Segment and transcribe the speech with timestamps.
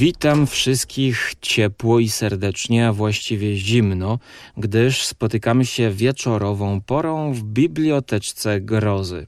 [0.00, 4.18] Witam wszystkich ciepło i serdecznie, a właściwie zimno,
[4.56, 9.26] gdyż spotykamy się wieczorową porą w biblioteczce grozy.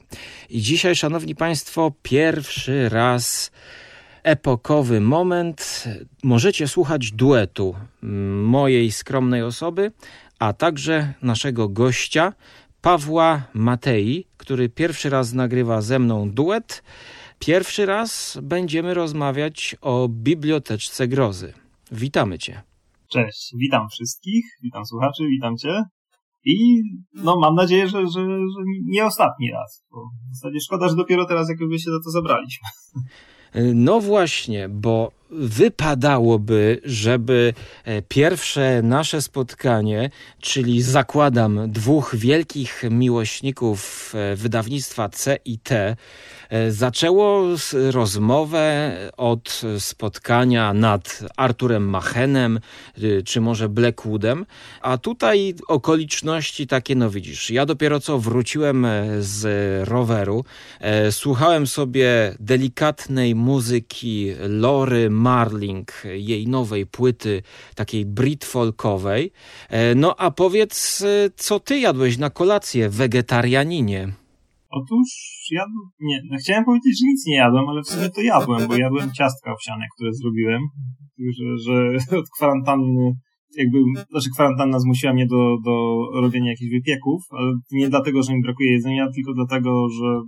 [0.50, 3.50] I dzisiaj, szanowni państwo, pierwszy raz
[4.22, 5.84] epokowy moment.
[6.22, 7.74] Możecie słuchać duetu
[8.42, 9.92] mojej skromnej osoby,
[10.38, 12.32] a także naszego gościa,
[12.82, 16.82] Pawła Matei, który pierwszy raz nagrywa ze mną duet.
[17.46, 21.52] Pierwszy raz będziemy rozmawiać o biblioteczce grozy.
[21.92, 22.62] Witamy Cię.
[23.08, 25.82] Cześć, witam wszystkich, witam słuchaczy, witam Cię.
[26.44, 26.82] I
[27.14, 29.84] no mam nadzieję, że, że, że nie ostatni raz.
[29.92, 29.98] Bo
[30.32, 32.68] w zasadzie szkoda, że dopiero teraz jakby się za to zabraliśmy.
[33.74, 44.36] No właśnie, bo wypadałoby, żeby e, pierwsze nasze spotkanie, czyli zakładam dwóch wielkich miłośników e,
[44.36, 45.96] wydawnictwa C i T,
[46.50, 47.42] e, zaczęło
[47.90, 52.60] rozmowę od spotkania nad Arturem Machenem,
[53.24, 54.46] czy może Blackwoodem,
[54.80, 58.86] a tutaj okoliczności takie, no widzisz, ja dopiero co wróciłem
[59.20, 59.44] z
[59.88, 60.44] roweru,
[61.10, 67.42] słuchałem sobie delikatnej muzyki Lory Marling, jej nowej płyty,
[67.74, 69.30] takiej brit folkowej.
[69.68, 74.12] E, no a powiedz, e, co ty jadłeś na kolację, wegetarianinie?
[74.70, 75.08] Otóż
[75.50, 75.64] ja
[76.00, 79.12] nie, no chciałem powiedzieć, że nic nie jadłem, ale w sumie to jadłem, bo jadłem
[79.12, 80.62] ciastka owsiane, które zrobiłem,
[81.38, 83.12] że, że od kwarantanny
[83.56, 83.78] jakby,
[84.10, 85.74] znaczy kwarantanna zmusiła mnie do, do
[86.20, 90.22] robienia jakichś wypieków, ale nie dlatego, że mi brakuje jedzenia, tylko dlatego, że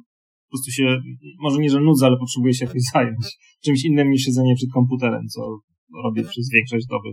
[0.54, 0.98] prostu się,
[1.40, 5.22] może nie, że nudzę, ale potrzebuję się jakoś zająć czymś innym niż siedzenie przed komputerem,
[5.28, 5.58] co
[6.04, 7.10] robię przez większość doby.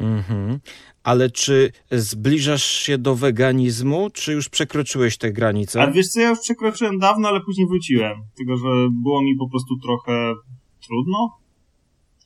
[0.00, 0.60] Mhm.
[1.02, 5.82] Ale czy zbliżasz się do weganizmu, czy już przekroczyłeś te granice?
[5.82, 8.18] A wiesz co, ja już przekroczyłem dawno, ale później wróciłem.
[8.36, 10.32] Tylko, że było mi po prostu trochę
[10.86, 11.41] trudno.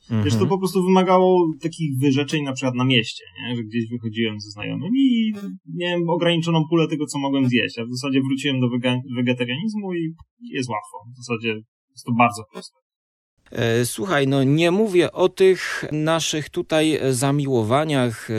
[0.09, 0.23] Mhm.
[0.23, 3.55] Wiesz, to po prostu wymagało takich wyrzeczeń na przykład na mieście, nie?
[3.55, 5.33] że gdzieś wychodziłem ze znajomymi i
[5.75, 8.67] miałem ograniczoną pulę tego, co mogłem zjeść, a w zasadzie wróciłem do
[9.15, 10.97] wegetarianizmu i jest łatwo.
[11.13, 11.49] W zasadzie
[11.91, 12.77] jest to bardzo proste.
[13.51, 18.33] E, słuchaj, no nie mówię o tych naszych tutaj zamiłowaniach e,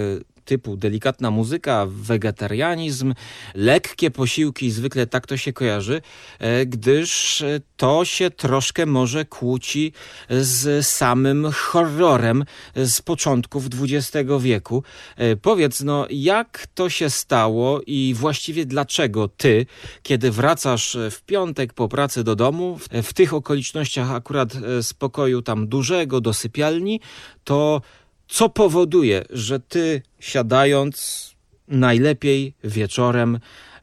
[0.48, 3.14] typu delikatna muzyka, wegetarianizm,
[3.54, 6.03] lekkie posiłki, zwykle tak to się kojarzy,
[6.38, 7.44] e, gdyż
[7.76, 9.92] to się troszkę może kłóci
[10.31, 12.44] z samym horrorem
[12.76, 14.82] z początków XX wieku.
[15.16, 19.66] E, powiedz, no jak to się stało i właściwie dlaczego ty,
[20.03, 26.20] kiedy wracasz w piątek po pracy do domu, w tych okolicznościach akurat spokoju tam dużego,
[26.20, 27.00] do sypialni,
[27.44, 27.80] to
[28.28, 31.28] co powoduje, że ty siadając
[31.69, 33.39] najlepiej wieczorem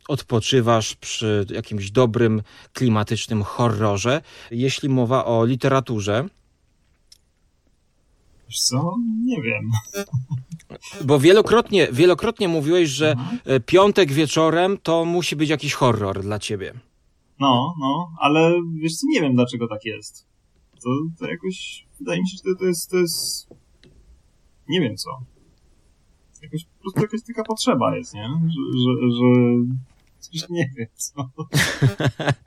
[0.07, 2.41] odpoczywasz przy jakimś dobrym,
[2.73, 4.21] klimatycznym horrorze.
[4.51, 6.27] Jeśli mowa o literaturze,
[8.49, 8.95] Wiesz co?
[9.25, 9.71] Nie wiem.
[11.07, 13.63] Bo wielokrotnie, wielokrotnie mówiłeś, że mhm.
[13.63, 16.73] piątek wieczorem to musi być jakiś horror dla ciebie.
[17.39, 20.27] No, no, ale wiesz co, nie wiem dlaczego tak jest.
[20.83, 20.89] To,
[21.19, 23.47] to jakoś, wydaje mi się, że to, to jest, to jest
[24.69, 25.09] nie wiem co.
[26.41, 28.27] Jakoś, po prostu jakaś taka potrzeba jest, nie?
[28.27, 29.29] Że, że, że
[30.19, 31.29] coś nie wiem co.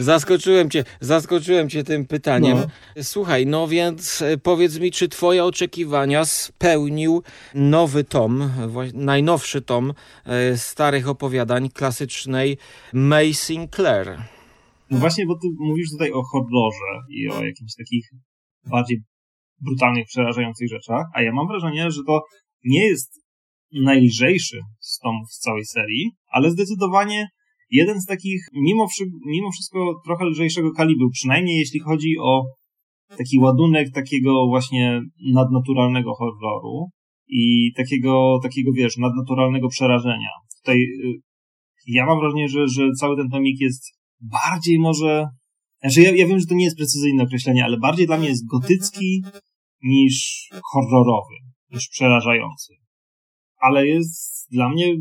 [0.00, 2.58] Zaskoczyłem cię, zaskoczyłem cię tym pytaniem.
[2.58, 3.02] No.
[3.02, 7.22] Słuchaj, no więc e, powiedz mi, czy twoje oczekiwania spełnił
[7.54, 8.50] nowy tom,
[8.94, 9.92] najnowszy tom
[10.24, 12.58] e, starych opowiadań klasycznej
[12.92, 14.18] May Sinclair?
[14.90, 18.10] No właśnie, bo ty mówisz tutaj o horrorze i o jakichś takich
[18.66, 19.02] bardziej
[19.60, 22.22] brutalnych, przerażających rzeczach, a ja mam wrażenie, że to
[22.64, 23.24] nie jest
[23.72, 27.28] najlżejszy z tomów z całej serii, ale zdecydowanie
[27.70, 28.86] jeden z takich, mimo,
[29.26, 32.42] mimo wszystko trochę lżejszego kalibru, przynajmniej jeśli chodzi o
[33.18, 35.00] taki ładunek takiego właśnie
[35.32, 36.88] nadnaturalnego horroru
[37.28, 40.28] i takiego, takiego wiesz, nadnaturalnego przerażenia.
[40.62, 41.20] Tutaj y,
[41.86, 43.82] ja mam wrażenie, że, że cały ten tomik jest
[44.20, 45.26] bardziej może
[45.84, 48.46] znaczy, ja, ja wiem, że to nie jest precyzyjne określenie, ale bardziej dla mnie jest
[48.46, 49.22] gotycki
[49.82, 51.34] niż horrorowy,
[51.70, 52.74] niż przerażający.
[53.60, 54.94] Ale jest dla mnie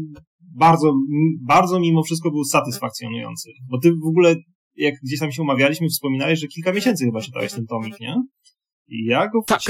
[0.55, 0.93] bardzo,
[1.41, 3.49] bardzo mimo wszystko był satysfakcjonujący.
[3.69, 4.35] Bo ty w ogóle,
[4.75, 8.15] jak gdzieś tam się umawialiśmy, wspominałeś, że kilka miesięcy chyba czytałeś ten tomik, nie?
[8.87, 9.61] I ja go tak.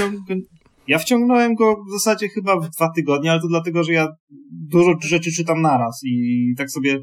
[0.88, 4.08] Ja wciągnąłem go w zasadzie chyba w dwa tygodnie, ale to dlatego, że ja
[4.50, 6.98] dużo rzeczy czytam naraz i tak sobie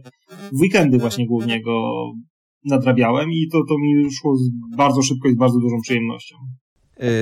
[0.51, 1.91] w weekendy właśnie głównie go
[2.65, 4.37] nadrabiałem i to, to mi szło
[4.77, 6.35] bardzo szybko i z bardzo dużą przyjemnością.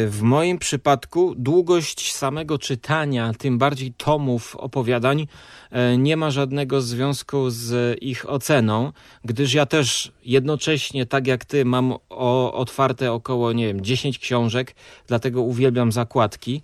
[0.09, 5.27] w moim przypadku długość samego czytania, tym bardziej tomów opowiadań,
[5.71, 8.91] e, nie ma żadnego związku z ich oceną,
[9.25, 14.75] gdyż ja też jednocześnie, tak jak ty, mam o, otwarte około, nie wiem, 10 książek,
[15.07, 16.61] dlatego uwielbiam zakładki.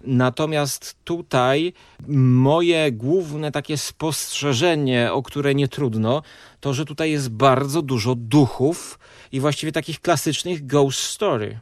[0.00, 1.72] Natomiast tutaj
[2.08, 6.22] moje główne takie spostrzeżenie, o które nie trudno,
[6.60, 8.98] to że tutaj jest bardzo dużo duchów
[9.32, 11.60] i właściwie takich klasycznych ghost story.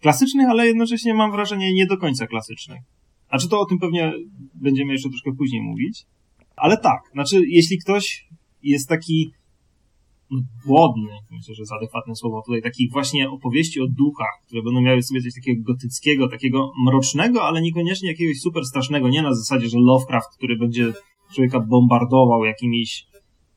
[0.00, 2.80] Klasycznych, ale jednocześnie mam wrażenie nie do końca klasycznych.
[3.28, 4.12] A czy to o tym pewnie
[4.54, 6.06] będziemy jeszcze troszkę później mówić.
[6.56, 8.28] Ale tak, znaczy, jeśli ktoś
[8.62, 9.32] jest taki
[10.66, 15.02] głodny, myślę, że jest adekwatne słowo tutaj, takich właśnie opowieści o duchach, które będą miały
[15.02, 19.78] sobie coś takiego gotyckiego, takiego mrocznego, ale niekoniecznie jakiegoś super strasznego, nie na zasadzie, że
[19.80, 20.92] Lovecraft, który będzie
[21.34, 23.06] człowieka bombardował jakimiś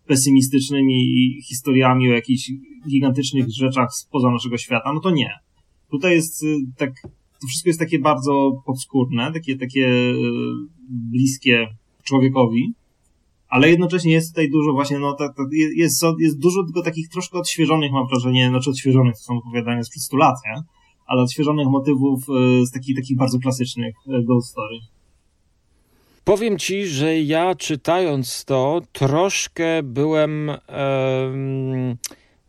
[0.07, 2.51] pesymistycznymi historiami o jakichś
[2.89, 5.29] gigantycznych rzeczach spoza naszego świata, no to nie.
[5.91, 6.91] Tutaj jest y, tak,
[7.41, 10.13] to wszystko jest takie bardzo podskórne, takie, takie y,
[10.89, 11.67] bliskie
[12.03, 12.73] człowiekowi,
[13.49, 15.17] ale jednocześnie jest tutaj dużo właśnie, no,
[15.75, 20.03] jest, jest dużo tylko takich troszkę odświeżonych, mam wrażenie, znaczy odświeżonych, to są opowiadania sprzed
[20.03, 20.63] 100 lat, nie?
[21.05, 24.79] ale odświeżonych motywów y, z takich, takich bardzo klasycznych ghost story.
[26.23, 30.51] Powiem ci, że ja czytając to troszkę byłem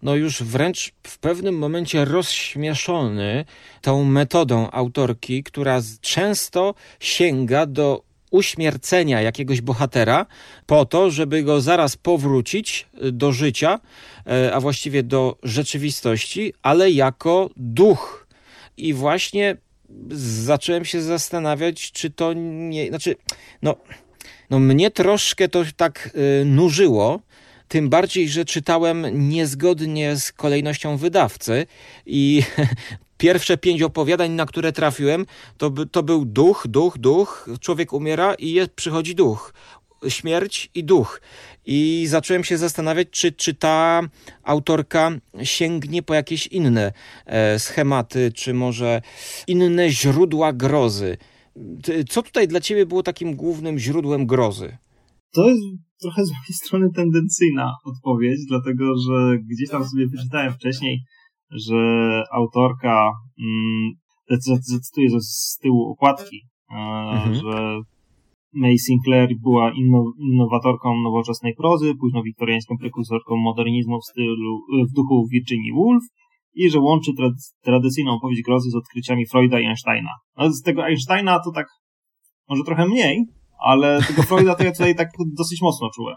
[0.03, 3.45] no już wręcz w pewnym momencie rozśmieszony
[3.81, 10.27] tą metodą autorki, która często sięga do uśmiercenia jakiegoś bohatera
[10.67, 13.81] po to, żeby go zaraz powrócić do życia,
[14.27, 18.27] e, a właściwie do rzeczywistości, ale jako duch.
[18.77, 19.57] I właśnie
[20.45, 22.89] zacząłem się zastanawiać, czy to nie.
[22.89, 23.17] Znaczy,
[23.63, 23.77] no,
[24.51, 26.11] no mnie troszkę to tak
[26.41, 27.21] y, nużyło.
[27.69, 31.67] Tym bardziej, że czytałem niezgodnie z kolejnością wydawcy
[32.07, 32.43] i
[33.21, 35.27] pierwsze pięć opowiadań, na które trafiłem,
[35.59, 39.53] to, to był duch, duch, duch, człowiek umiera i jest, przychodzi duch
[40.09, 41.21] śmierć i duch.
[41.67, 44.03] I zacząłem się zastanawiać, czy, czy ta
[44.43, 45.11] autorka
[45.43, 46.93] sięgnie po jakieś inne
[47.27, 49.03] e, schematy, czy może
[49.47, 51.17] inne źródła grozy.
[52.09, 54.77] Co tutaj dla ciebie było takim głównym źródłem grozy?
[55.33, 55.63] To jest
[56.01, 61.05] trochę z mojej strony tendencyjna odpowiedź, dlatego że gdzieś tam sobie wyczytałem wcześniej,
[61.51, 63.93] że autorka, mm,
[64.69, 67.35] zacytuję z tyłu okładki, e, mhm.
[67.35, 67.81] że
[68.55, 69.73] May Sinclair była
[70.19, 74.61] innowatorką nowoczesnej prozy, późno wiktoriańską prekursorką modernizmu w stylu,
[74.91, 76.05] w duchu Virginia Woolf
[76.55, 77.29] i że łączy tra
[77.63, 80.11] tradycyjną opowieść grozy z odkryciami Freuda i Einsteina.
[80.37, 81.67] No, z tego Einsteina to tak
[82.49, 83.25] może trochę mniej,
[83.61, 86.17] ale tego Freuda to ja tutaj tak dosyć mocno czułem.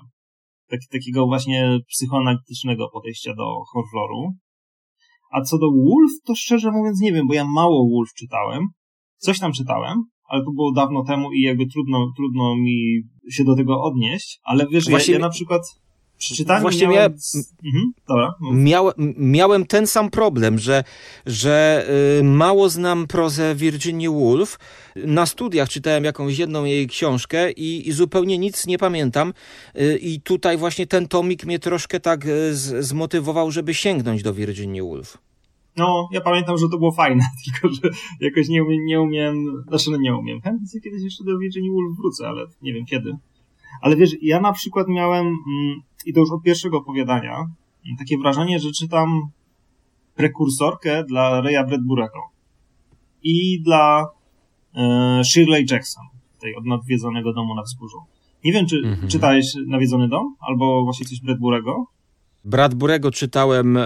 [0.69, 4.33] Tak, takiego właśnie psychoanalitycznego podejścia do horroru.
[5.33, 8.63] A co do Wolf, to szczerze mówiąc nie wiem, bo ja mało Wolf czytałem.
[9.17, 13.55] Coś tam czytałem, ale to było dawno temu i jakby trudno, trudno mi się do
[13.55, 15.61] tego odnieść, ale wiesz, ja, ja na przykład
[16.23, 17.13] przeczytaniu Właśnie miałem...
[17.65, 18.33] mhm, dobra.
[18.51, 20.83] Miałem, miałem ten sam problem, że,
[21.25, 21.85] że
[22.19, 24.59] y, mało znam prozę Virginia Woolf.
[24.95, 29.33] Na studiach czytałem jakąś jedną jej książkę i, i zupełnie nic nie pamiętam.
[29.75, 34.33] Y, I tutaj właśnie ten tomik mnie troszkę tak y, z, zmotywował, żeby sięgnąć do
[34.33, 35.17] Virginia Woolf.
[35.77, 37.89] No, ja pamiętam, że to było fajne, tylko że
[38.19, 40.41] jakoś nie, umiem, nie umiem, znaczy no nie umiem.
[40.41, 43.17] Chętnie kiedyś jeszcze do Virginia Woolf wrócę, ale nie wiem kiedy.
[43.81, 47.45] Ale wiesz, ja na przykład miałem, mm, i to już od pierwszego opowiadania,
[47.99, 49.21] takie wrażenie, że czytam
[50.15, 52.19] prekursorkę dla Raya Bradburego
[53.23, 54.07] i dla
[54.75, 56.03] e, Shirley Jackson,
[56.41, 57.97] tej od nadwiedzonego domu na wzgórzu.
[58.43, 59.07] Nie wiem, czy mhm.
[59.07, 61.85] czytałeś Nawiedzony dom, albo właśnie coś Bradburego?
[62.45, 63.83] Bradburego czytałem e,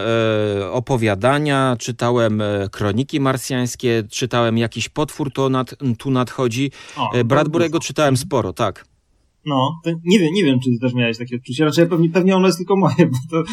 [0.72, 6.72] opowiadania, czytałem e, kroniki marsjańskie, czytałem jakiś potwór to nad, tu nadchodzi.
[6.98, 8.86] O, e, Bradburego czytałem sporo, tak.
[9.46, 9.72] No,
[10.06, 11.66] nie wiem, nie wiem, czy ty też miałeś takie odczucie.
[11.66, 13.44] Raczej pewnie, pewnie ono jest tylko moje, bo to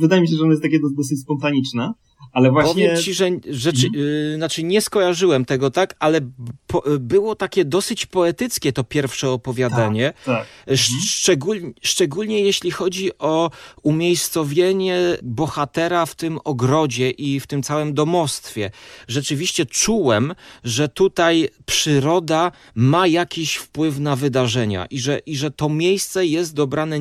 [0.00, 1.92] wydaje mi się, że ono jest takie dosyć spontaniczne.
[2.32, 2.88] Ale właśnie...
[2.88, 4.04] Powiem ci, że rzeczy, mhm.
[4.04, 6.20] yy, znaczy nie skojarzyłem tego, tak, ale
[6.66, 10.12] po, było takie dosyć poetyckie to pierwsze opowiadanie.
[10.12, 10.46] Tak, tak.
[10.66, 11.00] Mhm.
[11.06, 13.50] Szczególnie, szczególnie jeśli chodzi o
[13.82, 18.70] umiejscowienie bohatera w tym ogrodzie i w tym całym domostwie.
[19.08, 20.34] Rzeczywiście czułem,
[20.64, 26.54] że tutaj przyroda ma jakiś wpływ na wydarzenia i że, i że to miejsce jest
[26.54, 26.98] dobrane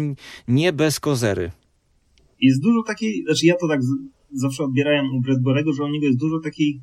[0.47, 1.51] nie bez kozery.
[2.41, 3.81] Jest dużo takiej, znaczy ja to tak
[4.33, 6.81] zawsze odbierałem u Bradbury'ego, że u niego jest dużo takiej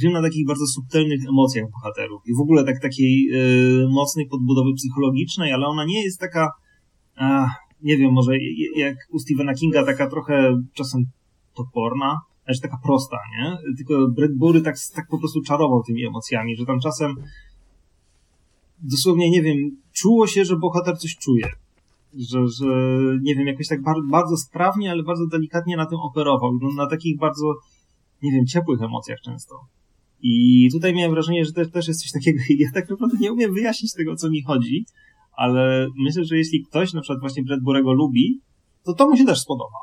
[0.00, 4.70] gry na takich bardzo subtelnych emocjach bohaterów i w ogóle tak takiej y, mocnej podbudowy
[4.76, 6.50] psychologicznej, ale ona nie jest taka,
[7.16, 7.46] a,
[7.82, 8.32] nie wiem, może
[8.76, 11.04] jak u Stephena Kinga taka trochę czasem
[11.54, 13.56] toporna, znaczy taka prosta, nie?
[13.76, 17.14] Tylko Bradbury tak, tak po prostu czarował tymi emocjami, że tam czasem
[18.82, 19.56] dosłownie, nie wiem,
[19.92, 21.48] czuło się, że bohater coś czuje.
[22.18, 22.66] Że, że
[23.22, 26.50] nie wiem, jakoś tak bardzo, bardzo sprawnie, ale bardzo delikatnie na tym operował.
[26.76, 27.54] Na takich bardzo,
[28.22, 29.54] nie wiem, ciepłych emocjach często.
[30.22, 33.54] I tutaj miałem wrażenie, że też, też jest coś takiego, ja tak naprawdę nie umiem
[33.54, 34.86] wyjaśnić tego, o co mi chodzi,
[35.36, 38.40] ale myślę, że jeśli ktoś na przykład właśnie Bradburego lubi,
[38.84, 39.78] to to mu się też spodoba.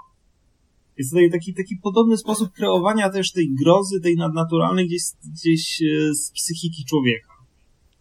[0.97, 5.01] Jest tutaj taki, taki podobny sposób kreowania też tej grozy, tej nadnaturalnej gdzieś,
[5.33, 7.32] gdzieś e, z psychiki człowieka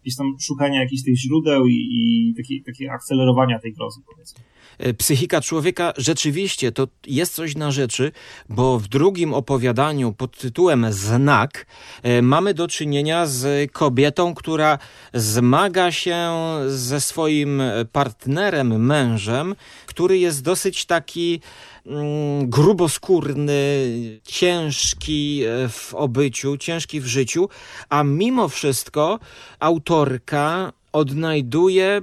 [0.03, 4.43] gdzieś tam szukania jakichś tych źródeł i, i takie, takie akcelerowania tej grozy, powiedzmy.
[4.77, 8.11] E, psychika człowieka rzeczywiście to jest coś na rzeczy,
[8.49, 11.65] bo w drugim opowiadaniu pod tytułem Znak
[12.03, 14.79] e, mamy do czynienia z kobietą, która
[15.13, 16.31] zmaga się
[16.67, 17.61] ze swoim
[17.91, 21.41] partnerem, mężem, który jest dosyć taki
[21.85, 23.89] Mm, gruboskórny,
[24.23, 27.49] ciężki e, w obyciu, ciężki w życiu,
[27.89, 29.19] a mimo wszystko
[29.59, 32.01] autorka odnajduje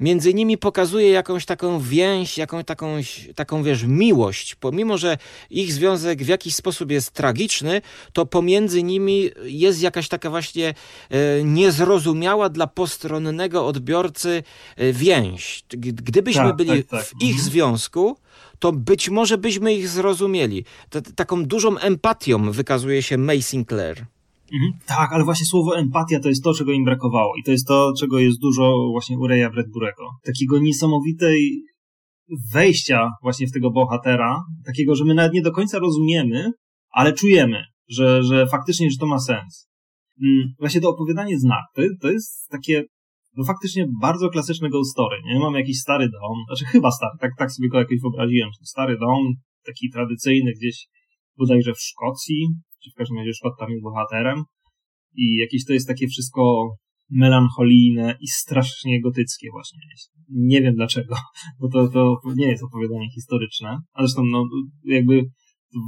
[0.00, 2.86] między nimi pokazuje jakąś taką więź, jakąś taką,
[3.34, 4.54] taką, wiesz, miłość.
[4.54, 5.18] Pomimo, że
[5.50, 10.74] ich związek w jakiś sposób jest tragiczny, to pomiędzy nimi jest jakaś taka właśnie
[11.10, 14.42] e, niezrozumiała dla postronnego odbiorcy
[14.76, 15.64] e, więź.
[15.78, 17.04] Gdybyśmy tak, byli tak, tak.
[17.04, 17.50] w ich mhm.
[17.50, 18.16] związku,
[18.58, 20.64] to być może byśmy ich zrozumieli.
[20.90, 24.06] T taką dużą empatią wykazuje się May Sinclair.
[24.52, 24.72] Mhm.
[24.86, 27.36] Tak, ale właśnie słowo empatia to jest to, czego im brakowało.
[27.36, 30.04] I to jest to, czego jest dużo właśnie u Reya Bradburego.
[30.24, 31.62] Takiego niesamowitej
[32.52, 36.50] wejścia właśnie w tego bohatera, takiego, że my nawet nie do końca rozumiemy,
[36.90, 39.68] ale czujemy, że, że faktycznie, że to ma sens.
[40.22, 42.84] Mm, właśnie to opowiadanie znak, to, to jest takie
[43.36, 45.38] no faktycznie bardzo klasyczne ghost story, nie?
[45.38, 49.34] Mamy jakiś stary dom, znaczy chyba stary, tak, tak sobie go jakoś wyobraziłem, stary dom,
[49.66, 50.86] taki tradycyjny gdzieś
[51.36, 52.46] bodajże w Szkocji,
[52.94, 54.42] w każdym razie Szkot tam jest bohaterem
[55.16, 56.68] i jakieś to jest takie wszystko
[57.10, 59.78] melancholijne i strasznie gotyckie właśnie.
[60.30, 61.14] Nie wiem dlaczego,
[61.60, 64.44] bo to, to nie jest opowiadanie historyczne, a zresztą no,
[64.84, 65.22] jakby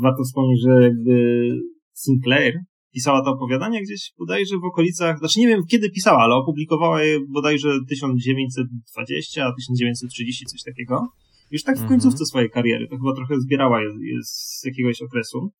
[0.02, 1.48] warto wspomnieć, że jakby
[1.94, 2.54] Sinclair
[2.94, 7.20] pisała to opowiadanie gdzieś bodajże w okolicach, znaczy nie wiem kiedy pisała, ale opublikowała je
[7.28, 11.08] bodajże 1920, 1930, coś takiego.
[11.50, 11.88] Już tak w mhm.
[11.88, 15.50] końcówce swojej kariery, to chyba trochę zbierała je, je z jakiegoś okresu,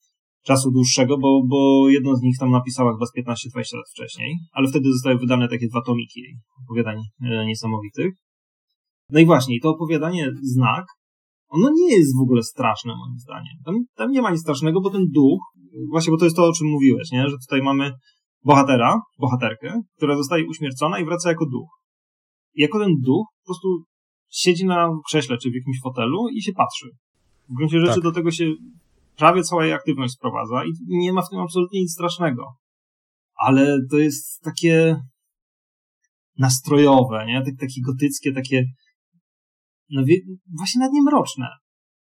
[0.42, 4.68] czasu dłuższego, bo, bo jedno z nich tam napisała chyba z 15-20 lat wcześniej, ale
[4.68, 6.23] wtedy zostały wydane takie dwa tomiki
[6.64, 8.14] opowiadań e, niesamowitych.
[9.11, 10.85] No i właśnie, to opowiadanie Znak
[11.50, 13.54] ono nie jest w ogóle straszne moim zdaniem.
[13.64, 15.40] Tam, tam nie ma nic strasznego, bo ten duch,
[15.90, 17.28] właśnie bo to jest to, o czym mówiłeś, nie?
[17.28, 17.92] że tutaj mamy
[18.44, 21.68] bohatera, bohaterkę, która zostaje uśmiercona i wraca jako duch.
[22.54, 23.68] I jako ten duch po prostu
[24.30, 26.88] siedzi na krześle czy w jakimś fotelu i się patrzy.
[27.49, 28.02] W gruncie rzeczy tak.
[28.02, 28.44] do tego się
[29.20, 32.42] prawie cała jej aktywność sprowadza i nie ma w tym absolutnie nic strasznego.
[33.34, 34.96] Ale to jest takie
[36.38, 37.42] nastrojowe, nie?
[37.60, 38.64] Takie gotyckie, takie
[39.90, 40.16] no wie,
[40.58, 41.48] właśnie nawet nie mroczne,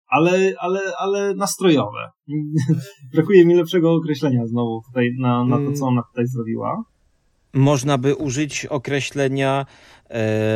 [0.08, 2.10] ale, ale, ale nastrojowe.
[3.14, 6.84] Brakuje mi lepszego określenia znowu tutaj na, na to, co ona tutaj zrobiła.
[7.54, 9.66] Można by użyć określenia
[10.10, 10.14] e,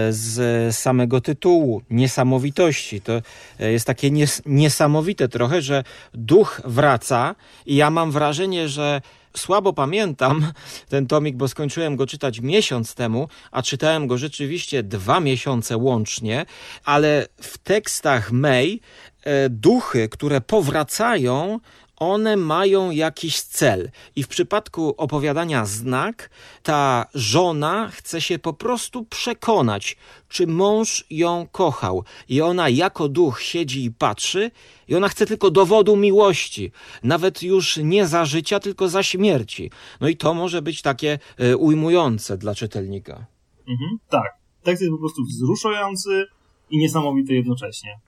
[0.09, 3.01] z samego tytułu niesamowitości.
[3.01, 3.21] To
[3.59, 5.83] e, jest takie nies niesamowite trochę, że
[6.13, 7.35] duch wraca
[7.65, 9.01] i ja mam wrażenie, że
[9.37, 10.51] słabo pamiętam
[10.89, 16.45] ten tomik, bo skończyłem go czytać miesiąc temu, a czytałem go rzeczywiście dwa miesiące łącznie,
[16.83, 18.79] ale w tekstach May
[19.23, 21.59] e, duchy, które powracają,
[21.97, 23.91] one mają jakiś cel.
[24.15, 26.29] I w przypadku opowiadania znak,
[26.63, 29.97] ta żona chce się po prostu przekonać,
[30.29, 32.03] czy mąż ją kochał.
[32.29, 34.51] I ona jako duch siedzi i patrzy,
[34.87, 36.71] i ona chce tylko dowodu miłości,
[37.03, 39.71] nawet już nie za życia, tylko za śmierci.
[40.01, 43.25] No i to może być takie y, ujmujące dla czytelnika.
[43.67, 44.37] Mhm, tak.
[44.63, 46.25] Tekst jest po prostu wzruszający
[46.69, 47.99] i niesamowity jednocześnie.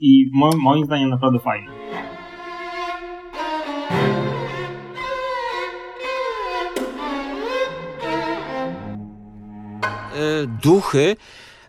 [0.00, 0.30] I
[0.62, 1.85] moim zdaniem naprawdę fajny.
[10.62, 11.16] Duchy,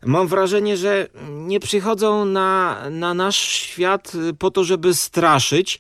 [0.05, 5.79] mam wrażenie, że nie przychodzą na, na nasz świat po to, żeby straszyć,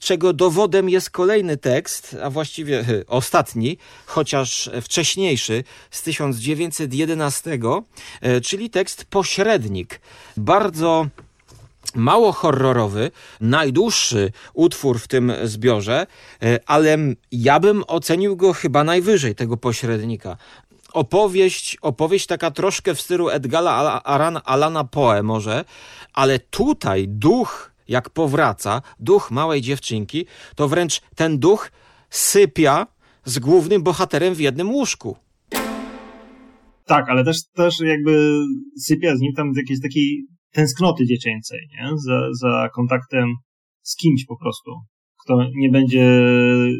[0.00, 7.58] czego dowodem jest kolejny tekst, a właściwie ostatni, chociaż wcześniejszy, z 1911,
[8.20, 10.00] e, czyli tekst Pośrednik.
[10.36, 11.06] Bardzo
[11.94, 13.10] mało horrorowy,
[13.40, 16.06] najdłuższy utwór w tym zbiorze,
[16.42, 16.98] e, ale
[17.32, 20.36] ja bym ocenił go chyba najwyżej, tego pośrednika
[20.96, 24.02] opowieść, opowieść taka troszkę w stylu Edgala
[24.44, 25.64] Alana Poe może,
[26.12, 31.70] ale tutaj duch jak powraca, duch małej dziewczynki, to wręcz ten duch
[32.10, 32.86] sypia
[33.24, 35.16] z głównym bohaterem w jednym łóżku.
[36.84, 38.44] Tak, ale też, też jakby
[38.80, 41.90] sypia z nim tam z jakiejś takiej tęsknoty dziecięcej, nie?
[41.96, 43.34] Za, za kontaktem
[43.82, 44.70] z kimś po prostu,
[45.26, 46.04] kto nie będzie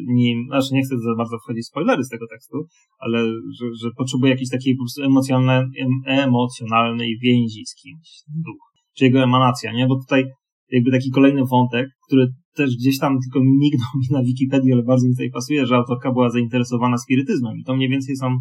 [0.07, 2.57] nim, znaczy nie chcę za bardzo wchodzić w spoilery z tego tekstu,
[2.99, 3.19] ale
[3.59, 5.67] że, że potrzebuje jakiejś takiej po emocjonalnej,
[6.07, 8.65] emocjonalnej więzi z kimś, duch,
[8.97, 9.87] czy jego emanacja, nie?
[9.87, 10.25] Bo tutaj
[10.71, 15.07] jakby taki kolejny wątek, który też gdzieś tam tylko mignął mi na Wikipedii, ale bardzo
[15.07, 18.39] mi tutaj pasuje, że autorka była zainteresowana spirytyzmem i to mniej więcej są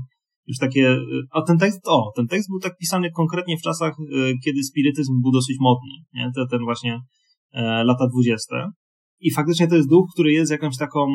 [0.48, 0.98] już takie,
[1.32, 5.22] a ten tekst, o, ten tekst był tak pisany konkretnie w czasach, e, kiedy spirytyzm
[5.22, 6.32] był dosyć modny, nie?
[6.52, 7.00] Ten właśnie
[7.54, 8.70] e, lata dwudzieste.
[9.26, 11.08] I faktycznie to jest duch, który jest jakąś taką,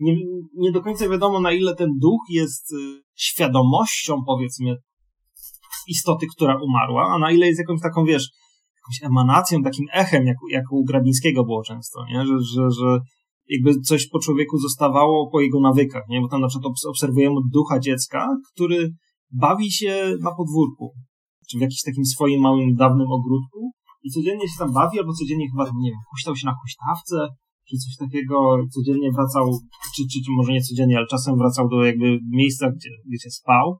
[0.00, 0.14] nie,
[0.56, 2.76] nie do końca wiadomo na ile ten duch jest e,
[3.16, 4.76] świadomością, powiedzmy,
[5.88, 8.30] istoty, która umarła, a na ile jest jakąś taką, wiesz,
[8.78, 12.26] jakąś emanacją, takim echem, jak, jak u Grabińskiego było często, nie?
[12.26, 13.00] Że, że, że
[13.48, 16.20] jakby coś po człowieku zostawało po jego nawykach, nie?
[16.20, 18.90] Bo tam na przykład obserwujemy ducha dziecka, który
[19.30, 20.92] bawi się na podwórku,
[21.50, 23.70] czy w jakimś takim swoim małym, dawnym ogródku
[24.02, 27.28] i codziennie się tam bawi, albo codziennie chyba, nie wiem, huśtał się na huśtawce,
[27.70, 28.34] czy coś takiego,
[28.74, 29.44] codziennie wracał,
[29.96, 33.78] czy, czy, może nie codziennie, ale czasem wracał do jakby miejsca, gdzie, gdzie spał.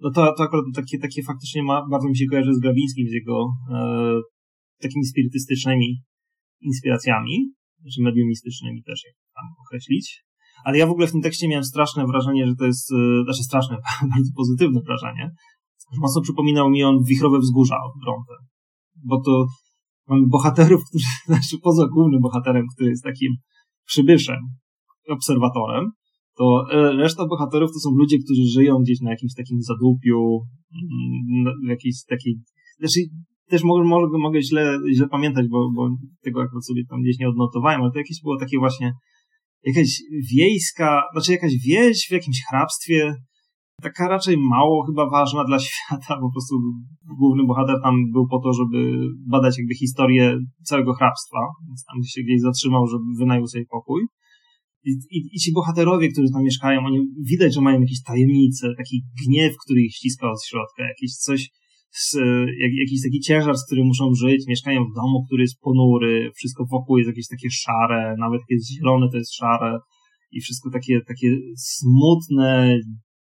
[0.00, 3.12] No to, to akurat takie, takie faktycznie ma, bardzo mi się kojarzy z Grabińskim, z
[3.12, 3.36] jego
[3.70, 4.20] e,
[4.82, 6.02] takimi spirytystycznymi
[6.60, 7.52] inspiracjami
[7.94, 10.24] czy mediumistycznymi też, jak tam określić.
[10.64, 13.42] Ale ja w ogóle w tym tekście miałem straszne wrażenie, że to jest, e, znaczy
[13.42, 13.76] straszne,
[14.14, 15.30] bardzo pozytywne wrażenie.
[15.98, 18.34] Mocno przypominał mi on wichrowe wzgórza od Bronte.
[19.04, 19.46] Bo to
[20.12, 23.32] mamy bohaterów, którzy, znaczy poza głównym bohaterem, który jest takim
[23.86, 24.38] przybyszem,
[25.08, 25.84] obserwatorem,
[26.38, 30.40] to e, reszta bohaterów to są ludzie, którzy żyją gdzieś na jakimś takim zadupiu,
[30.74, 32.34] mm, w jakiejś takiej,
[32.78, 33.00] znaczy
[33.48, 35.88] też mogę, mogę, mogę źle, źle pamiętać, bo, bo
[36.22, 38.92] tego akurat sobie tam gdzieś nie odnotowałem, ale to jakieś było takie właśnie
[39.64, 40.02] jakaś
[40.34, 43.14] wiejska, znaczy jakaś wieś w jakimś hrabstwie,
[43.82, 46.54] taka raczej mało chyba ważna dla świata, po prostu
[47.18, 48.78] główny bohater tam był po to, żeby
[49.28, 54.02] badać jakby historię całego hrabstwa, więc tam się gdzieś zatrzymał, żeby wynajął sobie pokój.
[54.84, 56.98] I, i, I, ci bohaterowie, którzy tam mieszkają, oni
[57.30, 61.50] widać, że mają jakieś tajemnice, taki gniew, który ich ściska od środka, jakieś coś,
[61.90, 62.14] z,
[62.62, 66.64] jak, jakiś taki ciężar, z którym muszą żyć, mieszkają w domu, który jest ponury, wszystko
[66.70, 69.78] wokół jest jakieś takie szare, nawet jak jest zielone, to jest szare
[70.32, 72.78] i wszystko takie, takie smutne,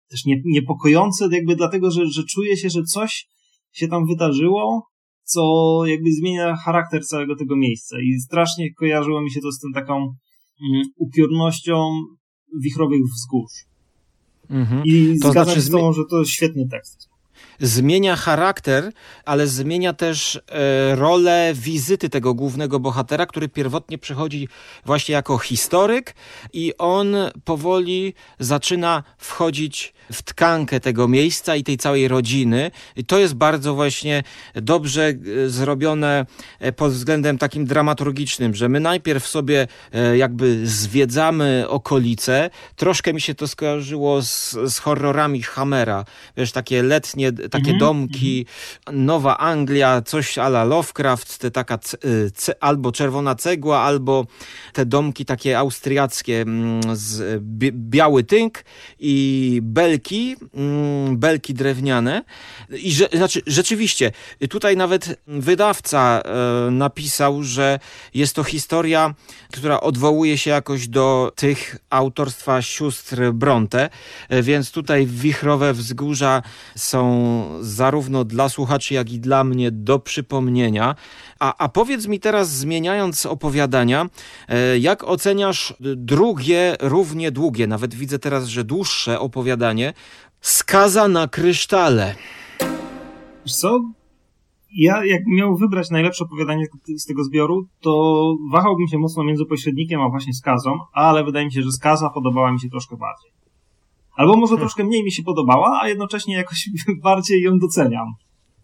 [0.09, 3.27] też nie, niepokojące, jakby dlatego, że, że czuje się, że coś
[3.71, 4.87] się tam wydarzyło,
[5.23, 5.41] co
[5.85, 9.95] jakby zmienia charakter całego tego miejsca i strasznie kojarzyło mi się to z tą taką
[9.95, 11.89] mm, upiornością
[12.63, 13.53] wichrowych wzgórz.
[14.49, 14.83] Mhm.
[14.85, 17.14] I to zgadzam znaczy, się z tobą, że to jest świetny tekst
[17.59, 18.91] zmienia charakter,
[19.25, 24.47] ale zmienia też e, rolę wizyty tego głównego bohatera, który pierwotnie przychodzi
[24.85, 26.15] właśnie jako historyk
[26.53, 32.71] i on powoli zaczyna wchodzić w tkankę tego miejsca i tej całej rodziny.
[32.95, 34.23] I to jest bardzo właśnie
[34.55, 35.13] dobrze
[35.45, 36.25] e, zrobione
[36.59, 42.49] e, pod względem takim dramaturgicznym, że my najpierw sobie e, jakby zwiedzamy okolice.
[42.75, 46.05] Troszkę mi się to skojarzyło z, z horrorami Hammera.
[46.37, 47.79] Wiesz, takie letnie, takie mhm.
[47.79, 48.45] domki,
[48.91, 51.97] Nowa Anglia, coś ala Lovecraft, te taka ce,
[52.59, 54.25] albo czerwona cegła, albo
[54.73, 58.63] te domki takie austriackie mm, z biały tynk
[58.99, 62.23] i belki, mm, belki drewniane.
[62.69, 64.11] I że, znaczy, rzeczywiście,
[64.49, 67.79] tutaj nawet wydawca e, napisał, że
[68.13, 69.13] jest to historia,
[69.51, 73.89] która odwołuje się jakoś do tych autorstwa sióstr Bronte,
[74.29, 76.41] e, więc tutaj wichrowe wzgórza
[76.75, 77.01] są
[77.61, 80.95] zarówno dla słuchaczy, jak i dla mnie do przypomnienia.
[81.39, 84.05] A, a powiedz mi teraz, zmieniając opowiadania,
[84.47, 89.93] e, jak oceniasz drugie, równie długie, nawet widzę teraz, że dłuższe opowiadanie,
[90.45, 92.15] Skaza na krysztale.
[93.45, 93.79] Co?
[94.77, 96.65] Ja, jak miał wybrać najlepsze opowiadanie
[96.97, 97.91] z tego zbioru, to
[98.51, 102.51] wahałbym się mocno między pośrednikiem a właśnie skazą, ale wydaje mi się, że skaza podobała
[102.51, 103.31] mi się troszkę bardziej.
[104.15, 104.59] Albo może hmm.
[104.59, 106.69] troszkę mniej mi się podobała, a jednocześnie jakoś
[107.03, 108.13] bardziej ją doceniam.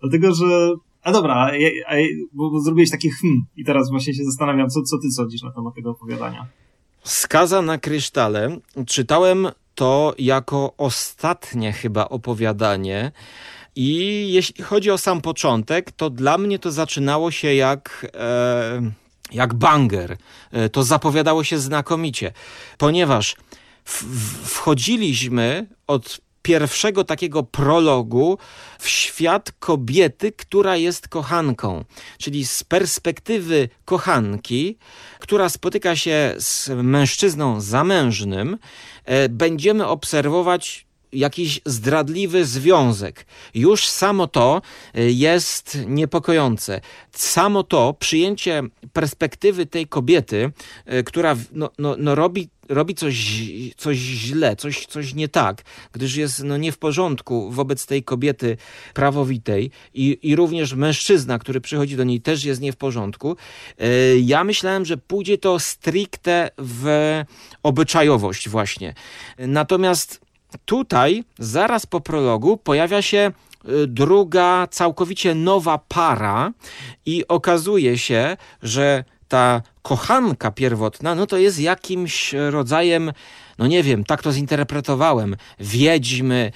[0.01, 0.71] Dlatego, że
[1.03, 1.47] a dobra, a,
[1.87, 1.95] a,
[2.33, 5.51] bo, bo zrobiłeś takie hmm i teraz właśnie się zastanawiam, co, co ty sądzisz na
[5.51, 6.47] temat tego opowiadania.
[7.03, 8.57] Skaza na krysztale.
[8.87, 13.11] Czytałem to jako ostatnie chyba opowiadanie.
[13.75, 18.11] I jeśli chodzi o sam początek, to dla mnie to zaczynało się jak.
[18.13, 18.91] E,
[19.31, 20.17] jak banger.
[20.51, 22.33] E, to zapowiadało się znakomicie,
[22.77, 23.35] ponieważ
[24.44, 28.38] wchodziliśmy od pierwszego takiego prologu
[28.80, 31.86] w świat kobiety, która jest kochanką.
[32.17, 34.78] Czyli z perspektywy kochanki,
[35.20, 38.58] która spotyka się z mężczyzną zamężnym,
[39.06, 43.26] e, będziemy obserwować jakiś zdradliwy związek.
[43.54, 44.62] Już samo to
[44.97, 46.82] y, jest niepokojące.
[47.12, 50.52] Samo to przyjęcie perspektywy tej kobiety,
[50.93, 53.43] y, która no, no, no robi robi coś,
[53.78, 58.58] coś źle, coś, coś nie tak, gdyż jest no, nie w porządku wobec tej kobiety
[58.93, 63.36] prawowitej i, i również mężczyzna, który przychodzi do niej też jest nie w porządku.
[63.82, 66.88] Y, ja myślałem, że pójdzie to stricte w
[67.63, 68.93] obyczajowość właśnie.
[69.38, 70.31] Natomiast
[70.65, 73.31] Tutaj, zaraz po prologu, pojawia się
[73.69, 76.51] y, druga, całkowicie nowa para,
[77.05, 83.11] i okazuje się, że ta kochanka pierwotna, no to jest jakimś rodzajem,
[83.57, 86.51] no nie wiem, tak to zinterpretowałem, wiedźmy,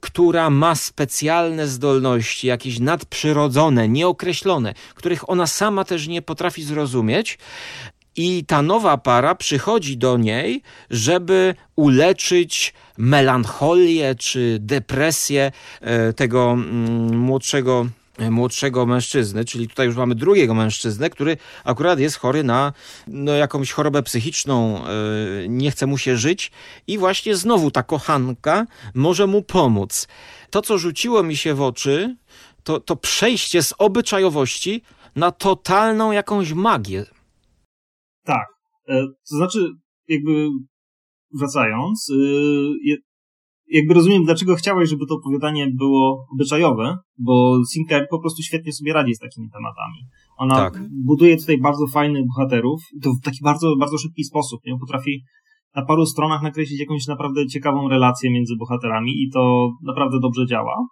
[0.00, 7.38] która ma specjalne zdolności, jakieś nadprzyrodzone, nieokreślone, których ona sama też nie potrafi zrozumieć.
[8.16, 17.18] I ta nowa para przychodzi do niej, żeby uleczyć melancholię czy depresję e, tego mm,
[17.18, 17.86] młodszego
[18.18, 22.72] e, młodszego mężczyzny, czyli tutaj już mamy drugiego mężczyznę, który akurat jest chory na
[23.06, 24.88] no, jakąś chorobę psychiczną, e,
[25.48, 26.52] nie chce mu się żyć
[26.86, 30.08] i właśnie znowu ta kochanka może mu pomóc.
[30.50, 32.16] To, co rzuciło mi się w oczy,
[32.64, 34.82] to, to przejście z obyczajowości
[35.16, 37.04] na totalną jakąś magię.
[38.24, 38.46] Tak.
[39.30, 39.70] To znaczy,
[40.08, 40.48] jakby
[41.38, 42.96] wracając, y,
[43.68, 48.92] jakby rozumiem, dlaczego chciałeś, żeby to opowiadanie było obyczajowe, bo Sinclair po prostu świetnie sobie
[48.92, 49.98] radzi z takimi tematami.
[50.36, 50.82] Ona tak.
[51.04, 54.78] buduje tutaj bardzo fajnych bohaterów, to w taki bardzo, bardzo szybki sposób, nie?
[54.78, 55.22] Potrafi
[55.76, 60.86] na paru stronach nakreślić jakąś naprawdę ciekawą relację między bohaterami i to naprawdę dobrze działa.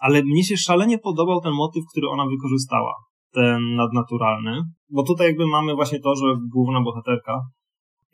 [0.00, 2.92] Ale mnie się szalenie podobał ten motyw, który ona wykorzystała,
[3.32, 7.40] ten nadnaturalny, bo tutaj jakby mamy właśnie to, że główna bohaterka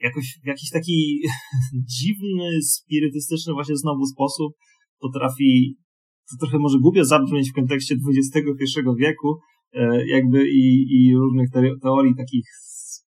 [0.01, 1.21] jakoś w jakiś taki
[1.99, 4.53] dziwny, spirytystyczny właśnie znowu sposób
[5.01, 5.77] potrafi,
[6.31, 9.39] to trochę może głupio zabrzmieć w kontekście XXI wieku,
[9.73, 11.49] e, jakby i, i różnych
[11.83, 12.45] teorii takich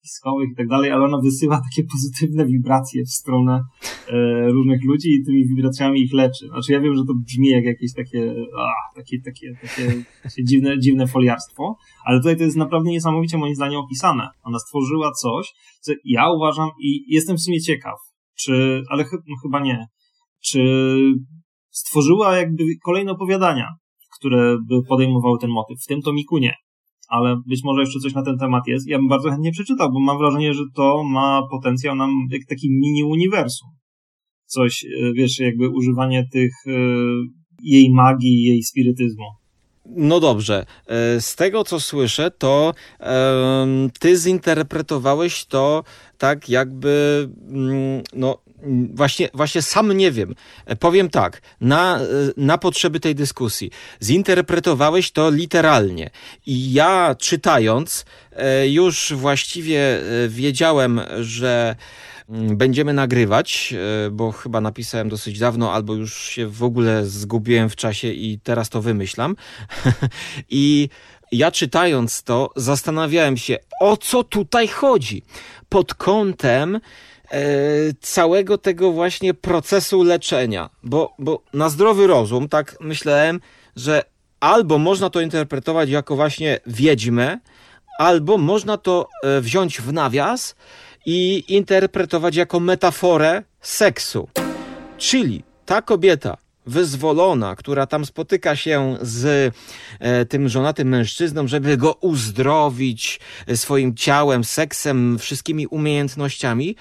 [0.03, 3.61] spiskowych i tak dalej, ale ona wysyła takie pozytywne wibracje w stronę
[4.07, 6.47] e, różnych ludzi i tymi wibracjami ich leczy.
[6.47, 10.79] Znaczy ja wiem, że to brzmi jak jakieś takie, a, takie, takie, takie, takie dziwne,
[10.79, 14.29] dziwne foliarstwo, ale tutaj to jest naprawdę niesamowicie moim zdaniem opisane.
[14.43, 17.99] Ona stworzyła coś, co ja uważam i jestem w sumie ciekaw,
[18.39, 19.87] czy, ale ch no, chyba nie,
[20.43, 20.59] czy
[21.69, 23.67] stworzyła jakby kolejne opowiadania,
[24.19, 25.77] które by podejmowały ten motyw.
[25.83, 26.53] W tym tomiku nie
[27.13, 28.87] ale być może jeszcze coś na ten temat jest.
[28.87, 32.69] Ja bym bardzo chętnie przeczytał, bo mam wrażenie, że to ma potencjał na jak taki
[32.71, 33.69] mini uniwersum.
[34.45, 36.71] Coś, e, wiesz, jakby używanie tych e,
[37.63, 39.25] jej magii, jej spirytyzmu.
[39.85, 40.65] No dobrze.
[40.87, 42.73] E, z tego co słyszę, to
[43.99, 45.83] ty zinterpretowałeś to
[46.17, 48.37] tak, jakby mm, no,
[48.93, 50.35] właśnie, właśnie sam nie wiem.
[50.79, 51.99] Powiem tak, na,
[52.37, 53.71] na potrzeby tej dyskusji.
[54.01, 56.09] Zinterpretowałeś to literalnie.
[56.45, 61.75] I ja czytając, e, już właściwie e, wiedziałem, że
[62.29, 63.73] mm, będziemy nagrywać,
[64.07, 68.39] e, bo chyba napisałem dosyć dawno, albo już się w ogóle zgubiłem w czasie i
[68.43, 69.35] teraz to wymyślam.
[70.49, 70.89] I
[71.31, 75.23] ja czytając to, zastanawiałem się, o co tutaj chodzi.
[75.69, 76.79] Pod kątem E,
[78.01, 80.69] całego tego właśnie procesu leczenia.
[80.83, 83.39] Bo, bo na zdrowy rozum, tak myślałem,
[83.75, 84.03] że
[84.39, 87.39] albo można to interpretować jako właśnie wiedźmę,
[87.99, 90.55] albo można to e, wziąć w nawias
[91.05, 94.29] i interpretować jako metaforę seksu.
[94.97, 99.53] Czyli ta kobieta wyzwolona, która tam spotyka się z
[99.99, 103.19] e, tym żonatym mężczyzną, żeby go uzdrowić
[103.55, 106.75] swoim ciałem, seksem, wszystkimi umiejętnościami,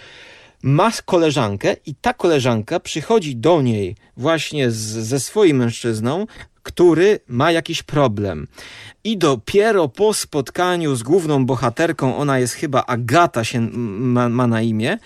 [0.62, 6.27] ma koleżankę i ta koleżanka przychodzi do niej właśnie z, ze swoim mężczyzną,
[6.62, 8.46] który ma jakiś problem.
[9.05, 14.62] I dopiero po spotkaniu z główną bohaterką, ona jest chyba Agata się ma, ma, na
[14.62, 14.98] imię,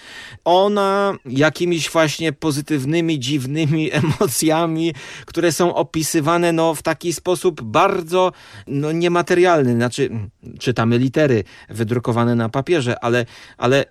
[0.44, 4.94] ona jakimiś właśnie pozytywnymi, dziwnymi emocjami,
[5.26, 8.32] które są opisywane no, w taki sposób bardzo
[8.66, 9.74] no, niematerialny.
[9.74, 10.10] Znaczy,
[10.58, 13.26] czytamy litery wydrukowane na papierze, ale,
[13.58, 13.84] ale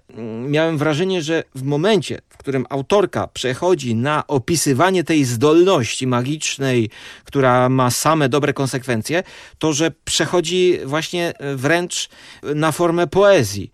[0.48, 6.89] miałem wrażenie, że w momencie, w którym autorka przechodzi na opisywanie tej zdolności magicznej,
[7.24, 9.24] która ma same dobre konsekwencje,
[9.58, 12.10] to że przechodzi właśnie wręcz
[12.56, 13.72] na formę poezji,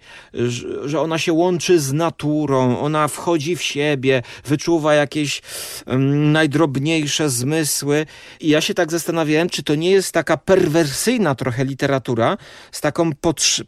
[0.85, 5.41] że ona się łączy z naturą, ona wchodzi w siebie, wyczuwa jakieś
[5.87, 8.05] um, najdrobniejsze zmysły.
[8.39, 12.37] I ja się tak zastanawiałem, czy to nie jest taka perwersyjna trochę literatura
[12.71, 13.09] z taką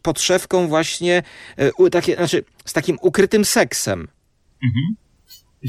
[0.02, 1.22] podszewką właśnie,
[1.56, 4.00] e, takie, znaczy z takim ukrytym seksem.
[4.64, 5.04] Mhm.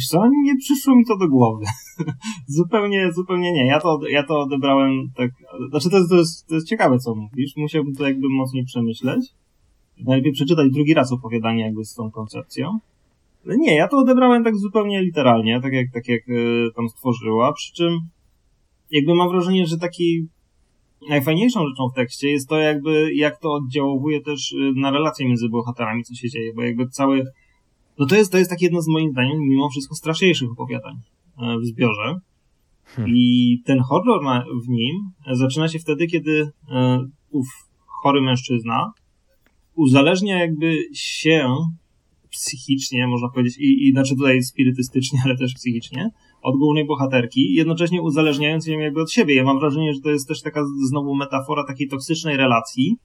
[0.10, 1.66] Co, nie przyszło mi to do głowy.
[2.48, 3.68] zupełnie, zupełnie nie.
[3.68, 5.32] Ja to, ja to odebrałem tak,
[5.70, 7.54] znaczy to jest, to, jest, to jest ciekawe, co mówisz.
[7.58, 9.26] Musiałbym to jakby mocniej przemyśleć.
[10.06, 12.80] Najlepiej przeczytać drugi raz opowiadanie jakby z tą koncepcją.
[13.46, 17.54] Ale nie, ja to odebrałem tak zupełnie literalnie, tak jak, tak jak y, tam stworzyła,
[17.54, 18.00] przy czym
[18.92, 20.28] jakby mam wrażenie, że taki
[21.10, 25.50] najfajniejszą rzeczą w tekście jest to jakby, jak to oddziałuje też y, na relacje między
[25.50, 27.24] bohaterami, co się dzieje, bo jakby cały,
[28.00, 30.96] no to jest, to jest takie jedno z moim zdaniem mimo wszystko straszniejszych opowiadań
[31.38, 32.20] e, w zbiorze.
[32.86, 33.14] Hmm.
[33.16, 34.22] I ten horror
[34.66, 34.96] w nim
[35.32, 37.48] zaczyna się wtedy, kiedy e, ów
[37.86, 38.92] chory mężczyzna
[39.76, 41.56] uzależnia jakby się
[42.30, 46.10] psychicznie, można powiedzieć, i, i znaczy tutaj spirytystycznie, ale też psychicznie,
[46.46, 49.36] od głównej bohaterki, jednocześnie uzależniając ją jakby od siebie.
[49.36, 52.98] Ja mam wrażenie, że to jest też taka znowu metafora takiej toksycznej relacji,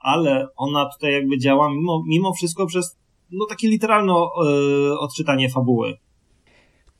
[0.00, 2.98] ale ona tutaj jakby działa mimo, mimo wszystko przez
[3.30, 5.94] no takie literalne yy, odczytanie fabuły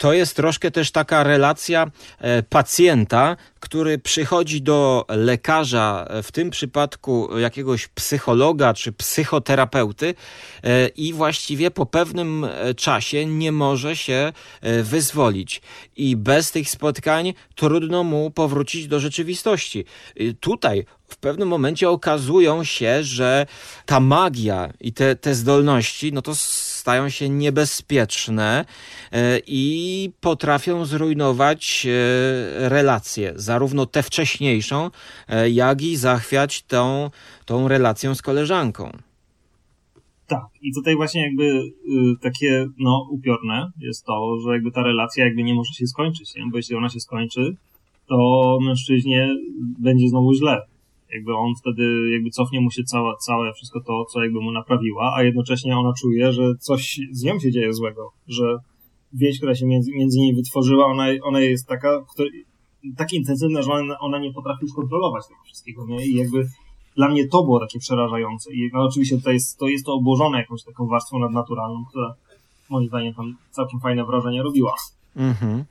[0.02, 6.50] to jest troszkę też taka relacja e, pacjenta, który przychodzi do lekarza, e, w tym
[6.50, 10.14] przypadku jakiegoś psychologa czy psychoterapeuty
[10.64, 14.32] e, i właściwie po pewnym czasie nie może się
[14.82, 15.62] wyzwolić.
[15.96, 19.84] I bez tych spotkań trudno mu powrócić do rzeczywistości.
[20.40, 23.46] Tutaj w pewnym momencie okazują się, że
[23.86, 26.34] ta magia i te, te zdolności, no to
[26.82, 28.64] stają się niebezpieczne
[29.12, 34.90] e, i potrafią zrujnować e, relację, zarówno tę wcześniejszą,
[35.28, 37.10] e, jak i zachwiać tą,
[37.44, 38.90] tą relację z koleżanką.
[40.26, 41.70] Tak, i tutaj właśnie jakby y,
[42.22, 46.44] takie no upiorne jest to, że jakby ta relacja jakby nie może się skończyć, nie?
[46.50, 47.56] bo jeśli ona się skończy,
[48.08, 48.16] to
[48.62, 49.28] mężczyźnie
[49.78, 50.71] będzie znowu źle
[51.12, 55.14] jakby on wtedy jakby cofnie mu się całe, całe wszystko to, co jakby mu naprawiła,
[55.16, 58.58] a jednocześnie ona czuje, że coś z nią się dzieje złego, że
[59.12, 62.28] więź, która się między, między nimi wytworzyła, ona, ona jest taka, która,
[62.96, 66.06] tak intensywna, że ona, ona nie potrafi skontrolować tego wszystkiego, nie?
[66.06, 66.48] I jakby
[66.96, 68.52] dla mnie to było takie przerażające.
[68.54, 72.14] I no, oczywiście jest to, jest to obłożone jakąś taką warstwą nadnaturalną, która
[72.70, 74.74] moim zdaniem tam całkiem fajne wrażenie robiła.
[75.16, 75.64] Mhm.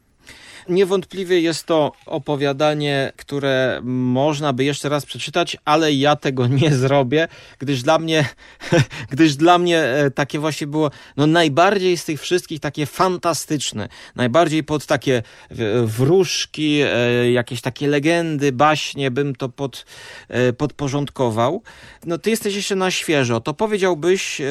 [0.70, 7.28] Niewątpliwie jest to opowiadanie, które można by jeszcze raz przeczytać, ale ja tego nie zrobię,
[7.60, 8.30] gdyż dla mnie,
[9.12, 14.64] gdyż dla mnie e, takie właśnie było no najbardziej z tych wszystkich takie fantastyczne, najbardziej
[14.64, 15.24] pod takie
[15.86, 19.86] wróżki, e, jakieś takie legendy, baśnie bym to pod,
[20.28, 21.64] e, podporządkował.
[22.06, 24.42] No ty jesteś jeszcze na świeżo, to powiedziałbyś,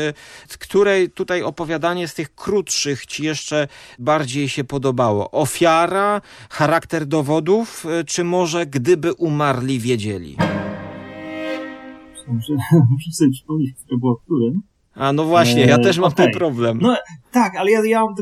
[0.60, 3.68] której tutaj opowiadanie z tych krótszych ci jeszcze
[3.98, 5.30] bardziej się podobało?
[5.30, 5.99] Ofiara
[6.50, 10.36] charakter dowodów, e, czy może gdyby umarli wiedzieli?
[12.28, 12.52] Muszę,
[12.92, 14.60] muszę sobie przypomnieć, kto było w którym.
[14.94, 16.26] A no właśnie, ja też mam okay.
[16.26, 16.78] ten problem.
[16.82, 16.96] No
[17.32, 18.14] tak, ale ja, ja mam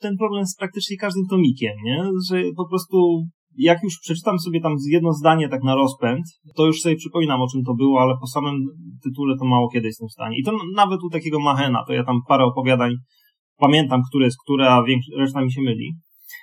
[0.00, 2.04] ten problem z praktycznie każdym tomikiem, nie?
[2.30, 6.24] Że po prostu jak już przeczytam sobie tam jedno zdanie tak na rozpęd,
[6.56, 8.54] to już sobie przypominam o czym to było, ale po samym
[9.04, 10.38] tytule to mało kiedy jestem w stanie.
[10.38, 12.92] I to nawet u takiego Machena, to ja tam parę opowiadań
[13.58, 14.82] pamiętam, które jest które, a
[15.18, 15.94] reszta mi się myli.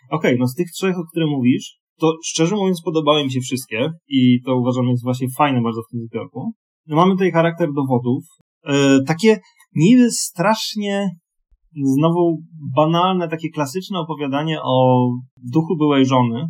[0.10, 3.40] Okej, okay, no z tych trzech, o których mówisz, to szczerze mówiąc podobały mi się
[3.40, 6.54] wszystkie i to uważam jest właśnie fajne bardzo w tym zbiorku.
[6.88, 8.24] No mamy tutaj charakter dowodów.
[8.66, 9.40] E, takie
[9.76, 11.10] niby strasznie
[11.98, 12.38] znowu
[12.76, 15.08] banalne, takie klasyczne opowiadanie o
[15.54, 16.46] duchu byłej żony,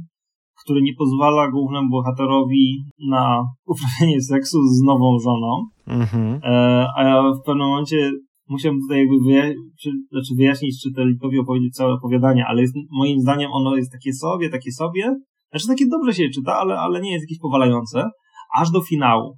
[0.64, 5.66] który nie pozwala głównemu bohaterowi na uprawianie seksu z nową żoną.
[5.88, 6.40] Mm-hmm.
[6.44, 8.12] E, a w pewnym momencie
[8.50, 13.52] musiałbym tutaj jakby wyjaśnić, czy, znaczy wyjaśnić czytelnikowi opowiedzieć całe opowiadanie, ale jest, moim zdaniem
[13.52, 15.16] ono jest takie sobie, takie sobie,
[15.52, 18.10] znaczy takie dobrze się czyta, ale, ale nie jest jakieś powalające,
[18.56, 19.38] aż do finału.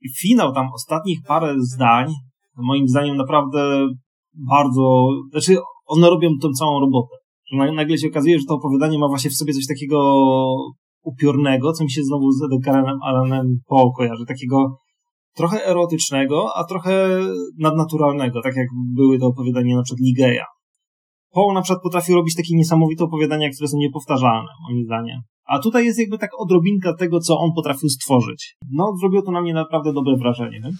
[0.00, 2.12] I finał tam ostatnich parę zdań,
[2.56, 3.88] moim zdaniem naprawdę
[4.34, 5.56] bardzo, znaczy
[5.86, 7.16] one robią tą całą robotę.
[7.52, 9.98] Że nagle się okazuje, że to opowiadanie ma właśnie w sobie coś takiego
[11.02, 14.78] upiornego, co mi się znowu z Edgarem Alanem po kojarzy, takiego
[15.36, 17.20] trochę erotycznego, a trochę
[17.58, 20.44] nadnaturalnego, tak jak były to opowiadania na przykład Ligeja.
[21.32, 25.20] Poe na przykład potrafił robić takie niesamowite opowiadania, które są niepowtarzalne, moim zdaniem.
[25.46, 28.56] A tutaj jest jakby tak odrobinka tego, co on potrafił stworzyć.
[28.72, 30.60] No, zrobiło to na mnie naprawdę dobre wrażenie.
[30.60, 30.70] Nie?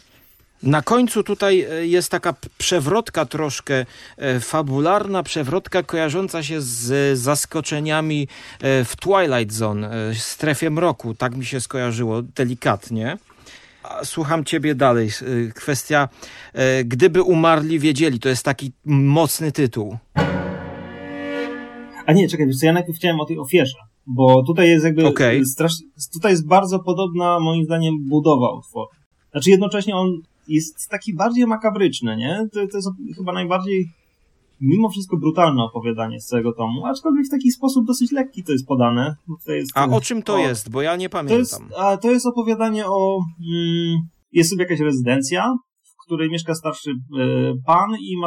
[0.62, 8.28] Na końcu tutaj e, jest taka przewrotka troszkę e, fabularna, przewrotka kojarząca się z zaskoczeniami
[8.60, 11.14] e, w Twilight Zone, strefie mroku.
[11.14, 13.18] Tak mi się skojarzyło delikatnie.
[14.04, 15.08] Słucham ciebie dalej.
[15.54, 16.08] Kwestia
[16.84, 19.96] Gdyby umarli wiedzieli, to jest taki mocny tytuł.
[22.06, 25.44] A nie, czekaj, co, ja najpierw chciałem o tej ofierze, bo tutaj jest jakby okay.
[25.44, 25.72] strasz...
[26.12, 28.88] tutaj jest bardzo podobna moim zdaniem budowa utworu.
[29.30, 32.48] Znaczy jednocześnie on jest taki bardziej makabryczny, nie?
[32.52, 33.88] To, to jest chyba najbardziej
[34.60, 38.66] mimo wszystko brutalne opowiadanie z całego tomu, aczkolwiek w taki sposób dosyć lekki to jest
[38.66, 39.16] podane.
[39.46, 40.70] To jest, a o czym to o, jest?
[40.70, 41.36] Bo ja nie pamiętam.
[41.36, 43.18] To jest, a to jest opowiadanie o...
[43.52, 43.96] Mm,
[44.32, 46.94] jest sobie jakaś rezydencja, w której mieszka starszy y,
[47.66, 48.26] pan i ma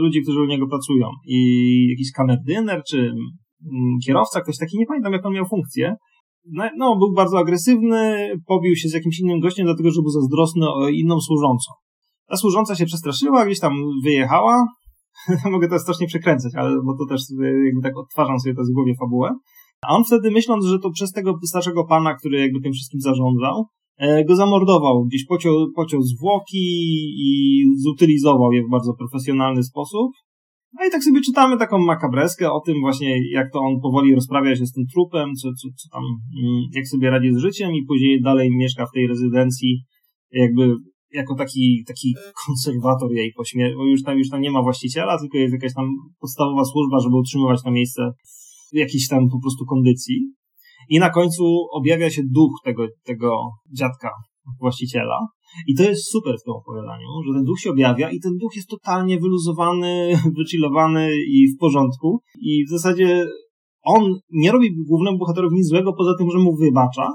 [0.00, 1.08] ludzi, którzy u niego pracują.
[1.26, 5.96] I jakiś kamerdyner, czy mm, kierowca, ktoś taki, nie pamiętam jak on miał funkcję,
[6.52, 10.68] no, no, był bardzo agresywny, pobił się z jakimś innym gościem, dlatego że był zazdrosny
[10.68, 11.72] o inną służącą.
[12.26, 13.72] Ta służąca się przestraszyła, gdzieś tam
[14.04, 14.66] wyjechała.
[15.52, 17.22] Mogę to strasznie przekręcać, ale bo to też
[17.64, 19.30] jakby tak odtwarzam sobie to z głowie fabułę.
[19.86, 23.64] A on wtedy myśląc, że to przez tego starszego pana, który jakby tym wszystkim zarządzał,
[23.98, 26.66] e, go zamordował, gdzieś pociął, pociął zwłoki
[27.18, 30.12] i zutylizował je w bardzo profesjonalny sposób.
[30.78, 34.56] No i tak sobie czytamy taką makabreskę o tym właśnie, jak to on powoli rozprawia
[34.56, 37.86] się z tym trupem, co, co, co tam, mm, jak sobie radzi z życiem i
[37.88, 39.84] później dalej mieszka w tej rezydencji
[40.32, 40.74] jakby
[41.14, 42.14] jako taki, taki
[42.46, 45.74] konserwator jej po śmierci, bo już tam, już tam nie ma właściciela, tylko jest jakaś
[45.74, 45.86] tam
[46.20, 48.02] podstawowa służba, żeby utrzymywać to miejsce
[48.72, 50.16] w jakiejś tam po prostu kondycji.
[50.88, 54.10] I na końcu objawia się duch tego, tego dziadka
[54.60, 55.18] właściciela,
[55.66, 58.56] i to jest super w tym opowiadaniu, że ten duch się objawia i ten duch
[58.56, 62.20] jest totalnie wyluzowany, wychillowany i w porządku.
[62.40, 63.26] I w zasadzie
[63.84, 67.08] on nie robi głównemu bohaterowi nic złego poza tym, że mu wybacza,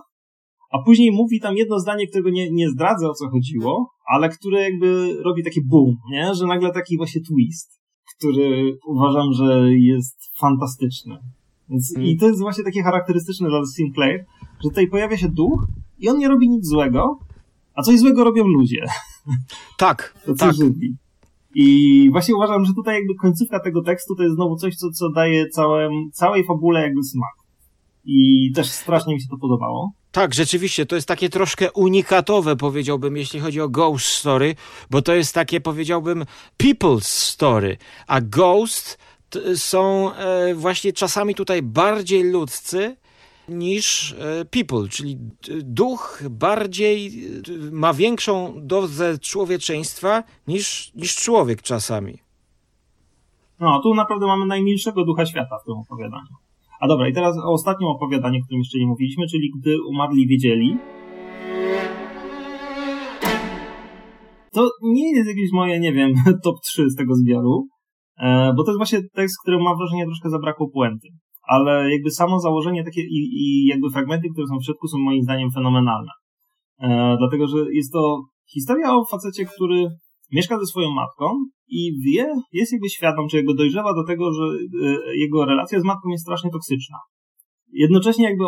[0.69, 4.62] a później mówi tam jedno zdanie, którego nie, nie zdradzę o co chodziło, ale które
[4.62, 6.36] jakby robi taki boom, nie?
[6.36, 7.79] Że nagle taki właśnie twist,
[8.17, 11.17] który uważam, że jest fantastyczny.
[11.69, 14.25] Więc, I to jest właśnie takie charakterystyczne dla Sinclair,
[14.63, 15.67] że tutaj pojawia się duch
[15.99, 17.19] i on nie robi nic złego,
[17.73, 18.86] a coś złego robią ludzie.
[19.77, 20.55] Tak, to tak.
[20.55, 20.95] Żywi.
[21.55, 25.10] I właśnie uważam, że tutaj jakby końcówka tego tekstu to jest znowu coś, co, co
[25.10, 27.34] daje całym, całej fabule jakby smak.
[28.05, 29.91] I też strasznie mi się to podobało.
[30.12, 34.56] Tak, rzeczywiście, to jest takie troszkę unikatowe, powiedziałbym, jeśli chodzi o Ghost Story,
[34.89, 36.26] bo to jest takie, powiedziałbym,
[36.63, 38.98] People's Story, a Ghost
[39.56, 42.95] są e, właśnie czasami tutaj bardziej ludzcy,
[43.50, 45.17] niż e, people, czyli
[45.63, 47.26] duch bardziej
[47.67, 52.19] e, ma większą dozę człowieczeństwa niż, niż człowiek czasami.
[53.60, 56.49] No, tu naprawdę mamy najmilszego ducha świata w tym opowiadaniu.
[56.80, 60.28] A dobra, i teraz o ostatnim opowiadaniu, o którym jeszcze nie mówiliśmy, czyli gdy umarli
[60.28, 60.78] wiedzieli.
[64.54, 66.12] To nie jest jakieś moje, nie wiem,
[66.46, 67.68] top 3 z tego zbioru,
[68.20, 71.08] e, bo to jest właśnie tekst, który mam wrażenie troszkę zabrakło puenty
[71.50, 75.24] ale jakby samo założenie takie i, i jakby fragmenty, które są w środku są moim
[75.24, 76.12] zdaniem fenomenalne.
[76.80, 78.22] E, dlatego, że jest to
[78.54, 79.88] historia o facecie, który
[80.32, 81.26] mieszka ze swoją matką
[81.69, 85.84] i wie, jest jakby świadom, czy jakby dojrzewa do tego, że e, jego relacja z
[85.84, 86.97] matką jest strasznie toksyczna.
[87.73, 88.43] Jednocześnie jakby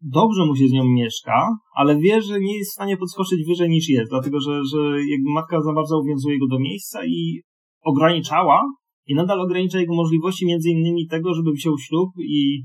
[0.00, 3.70] dobrze mu się z nią mieszka, ale wie, że nie jest w stanie podskoczyć wyżej
[3.70, 7.40] niż jest, dlatego że, że jakby matka za bardzo uwiązuje go do miejsca i
[7.82, 8.62] ograniczała
[9.06, 12.62] i nadal ogranicza jego możliwości między innymi tego, żeby wziął ślub i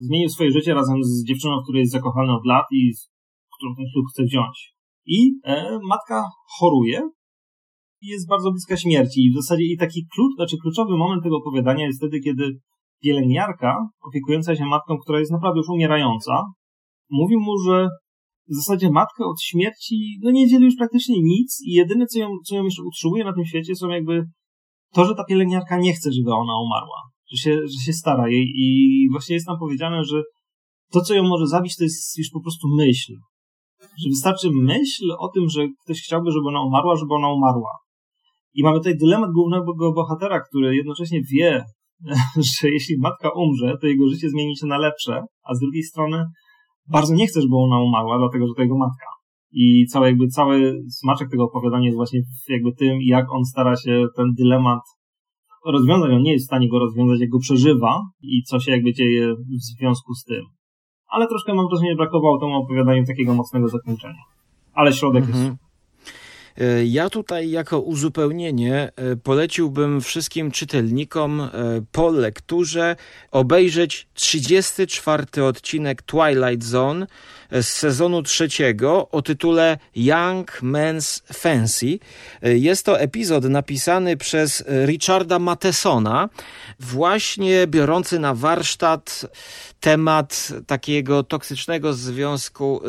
[0.00, 3.08] zmienił swoje życie razem z dziewczyną, w której jest zakochany od lat i z
[3.56, 4.74] którą ten ślub chce wziąć.
[5.06, 6.24] I e, matka
[6.58, 7.00] choruje
[8.02, 9.20] jest bardzo bliska śmierci.
[9.20, 12.58] I w zasadzie i taki klucz, znaczy kluczowy moment tego opowiadania jest wtedy, kiedy
[13.02, 16.44] pielęgniarka opiekująca się matką, która jest naprawdę już umierająca,
[17.10, 17.88] mówi mu, że
[18.50, 22.28] w zasadzie matka od śmierci no nie dzieli już praktycznie nic i jedyne, co ją,
[22.46, 24.24] co ją jeszcze utrzymuje na tym świecie są jakby
[24.92, 27.00] to, że ta pielęgniarka nie chce, żeby ona umarła,
[27.32, 30.22] że się, że się stara jej i właśnie jest tam powiedziane, że
[30.92, 33.12] to, co ją może zabić, to jest już po prostu myśl.
[33.80, 37.70] Że wystarczy myśl o tym, że ktoś chciałby, żeby ona umarła, żeby ona umarła.
[38.54, 41.64] I mamy tutaj dylemat głównego bohatera, który jednocześnie wie,
[42.60, 46.24] że jeśli matka umrze, to jego życie zmieni się na lepsze, a z drugiej strony
[46.88, 49.06] bardzo nie chce, żeby ona umarła, dlatego że to jego matka.
[49.52, 54.06] I cały jakby cały smaczek tego opowiadania jest właśnie jakby tym, jak on stara się
[54.16, 54.80] ten dylemat
[55.66, 56.10] rozwiązać.
[56.10, 59.34] On nie jest w stanie go rozwiązać, jak go przeżywa i co się jakby dzieje
[59.34, 60.44] w związku z tym.
[61.08, 64.22] Ale troszkę mam wrażenie, brakowało temu opowiadaniu takiego mocnego zakończenia.
[64.72, 65.44] Ale środek mhm.
[65.44, 65.69] jest
[66.84, 71.48] ja tutaj jako uzupełnienie e, poleciłbym wszystkim czytelnikom e,
[71.92, 72.96] po lekturze
[73.30, 77.06] obejrzeć 34 odcinek Twilight Zone
[77.52, 81.98] z sezonu trzeciego o tytule Young Men's Fancy.
[82.42, 86.28] Jest to epizod napisany przez Richarda Mattesona,
[86.80, 89.26] właśnie biorący na warsztat
[89.80, 92.80] temat takiego toksycznego związku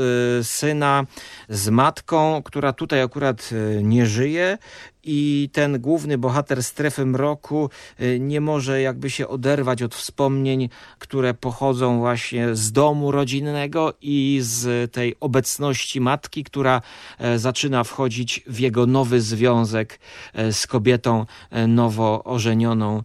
[0.43, 1.05] syna
[1.49, 3.49] z matką, która tutaj akurat
[3.83, 4.57] nie żyje
[5.03, 7.69] i ten główny bohater strefy mroku
[8.01, 14.39] y, nie może jakby się oderwać od wspomnień, które pochodzą właśnie z domu rodzinnego i
[14.41, 16.81] z tej obecności matki, która
[17.19, 19.99] e, zaczyna wchodzić w jego nowy związek
[20.33, 23.03] e, z kobietą e, nowo ożenioną,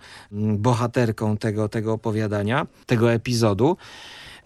[0.59, 3.77] bohaterką tego, tego opowiadania, tego epizodu.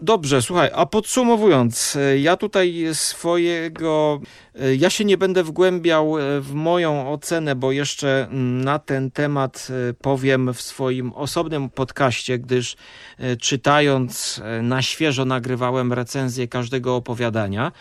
[0.03, 4.21] Dobrze, słuchaj, a podsumowując, e, ja tutaj swojego,
[4.55, 8.27] e, ja się nie będę wgłębiał e, w moją ocenę, bo jeszcze
[8.63, 9.67] na ten temat
[10.01, 12.75] powiem w swoim osobnym podcaście, gdyż
[13.41, 17.71] czytając na świeżo nagrywałem recenzję każdego opowiadania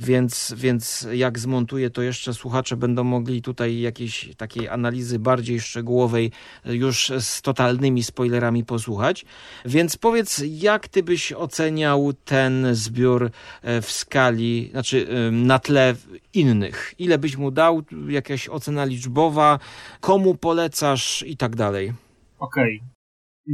[0.00, 6.32] więc, więc jak zmontuję, to jeszcze słuchacze będą mogli tutaj jakiejś takiej analizy bardziej szczegółowej
[6.64, 9.24] już z totalnymi spoilerami posłuchać.
[9.64, 13.30] Więc powiedz, jak ty byś oceniał ten zbiór
[13.62, 15.94] e, w skali, znaczy na tle
[16.34, 16.94] innych?
[16.98, 17.82] Ile byś mu dał?
[18.08, 19.58] Jakaś ocena liczbowa?
[20.00, 21.92] Komu polecasz i tak dalej?
[22.38, 22.82] Okej,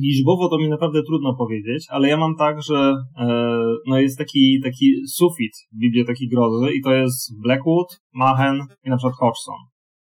[0.02, 4.60] liczbowo to mi naprawdę trudno powiedzieć, ale ja mam tak, że e, no jest taki,
[4.64, 9.60] taki sufit Biblioteki Grozy i to jest Blackwood, Machen i na przykład Hodgson.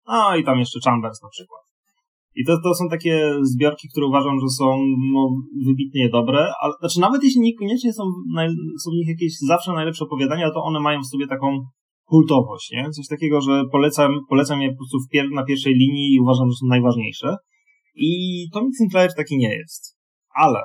[0.06, 1.60] A i tam jeszcze Chambers na przykład.
[2.36, 4.78] I to, to są takie zbiorki, które uważam, że są
[5.12, 5.30] no,
[5.66, 8.02] wybitnie dobre, ale znaczy nawet jeśli niekoniecznie są,
[8.84, 11.46] są w nich jakieś zawsze najlepsze opowiadania, to one mają w sobie taką
[12.04, 12.90] kultowość, nie?
[12.90, 16.56] Coś takiego, że polecam, polecam je po prostu pier na pierwszej linii i uważam, że
[16.56, 17.36] są najważniejsze.
[17.94, 18.08] I
[18.52, 19.96] Tommy Sinclair taki nie jest.
[20.34, 20.60] Ale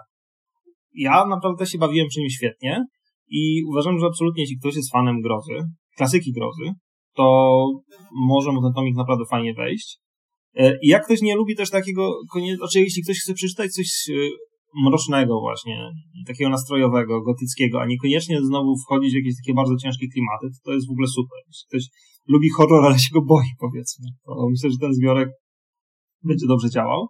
[0.93, 2.85] ja naprawdę się bawiłem przy nim świetnie
[3.27, 5.53] i uważam, że absolutnie jeśli ktoś jest fanem grozy,
[5.97, 6.73] klasyki grozy,
[7.15, 7.55] to
[8.11, 9.99] może mu ten tomik naprawdę fajnie wejść.
[10.55, 12.11] E, I jak ktoś nie lubi też takiego,
[12.57, 14.13] znaczy jeśli ktoś chce przeczytać coś e,
[14.85, 15.91] mrocznego właśnie,
[16.27, 20.73] takiego nastrojowego, gotyckiego, a niekoniecznie znowu wchodzić w jakieś takie bardzo ciężkie klimaty, to, to
[20.73, 21.39] jest w ogóle super.
[21.47, 21.83] Jeśli ktoś
[22.27, 25.29] lubi horror, ale się go boi, powiedzmy, to myślę, że ten zbiorek
[26.23, 27.07] będzie dobrze działał.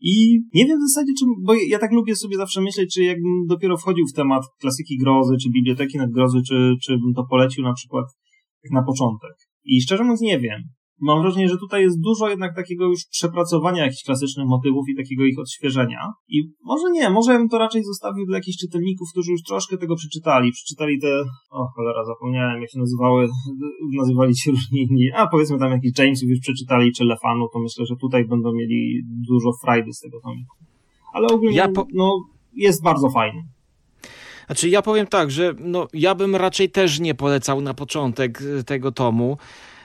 [0.00, 3.46] I nie wiem w zasadzie, czy, bo ja tak lubię sobie zawsze myśleć, czy jakbym
[3.46, 7.64] dopiero wchodził w temat klasyki grozy, czy biblioteki nad grozy, czy, czy bym to polecił
[7.64, 8.06] na przykład
[8.70, 9.32] na początek.
[9.64, 10.62] I szczerze mówiąc nie wiem
[11.00, 15.24] mam wrażenie, że tutaj jest dużo jednak takiego już przepracowania jakichś klasycznych motywów i takiego
[15.24, 16.12] ich odświeżenia.
[16.28, 19.96] I może nie, może bym to raczej zostawił dla jakichś czytelników, którzy już troszkę tego
[19.96, 20.52] przeczytali.
[20.52, 23.28] Przeczytali te, o cholera, zapomniałem jak się nazywały,
[23.96, 27.86] nazywali się różni inni, a powiedzmy tam jakiś Jamesów już przeczytali, czy Lefanu, to myślę,
[27.86, 30.56] że tutaj będą mieli dużo frajdy z tego tomiku.
[31.12, 31.86] Ale ogólnie, ja po...
[31.94, 32.10] no,
[32.52, 33.42] jest bardzo fajny.
[34.46, 38.92] Znaczy ja powiem tak, że no, ja bym raczej też nie polecał na początek tego
[38.92, 39.38] tomu.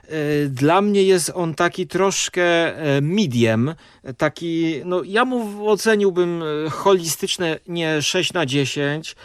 [0.08, 2.44] E, dla mnie jest on taki troszkę
[2.78, 3.76] e, medium,
[4.18, 9.16] taki, no ja mu oceniłbym e, holistyczne nie 6 na 10.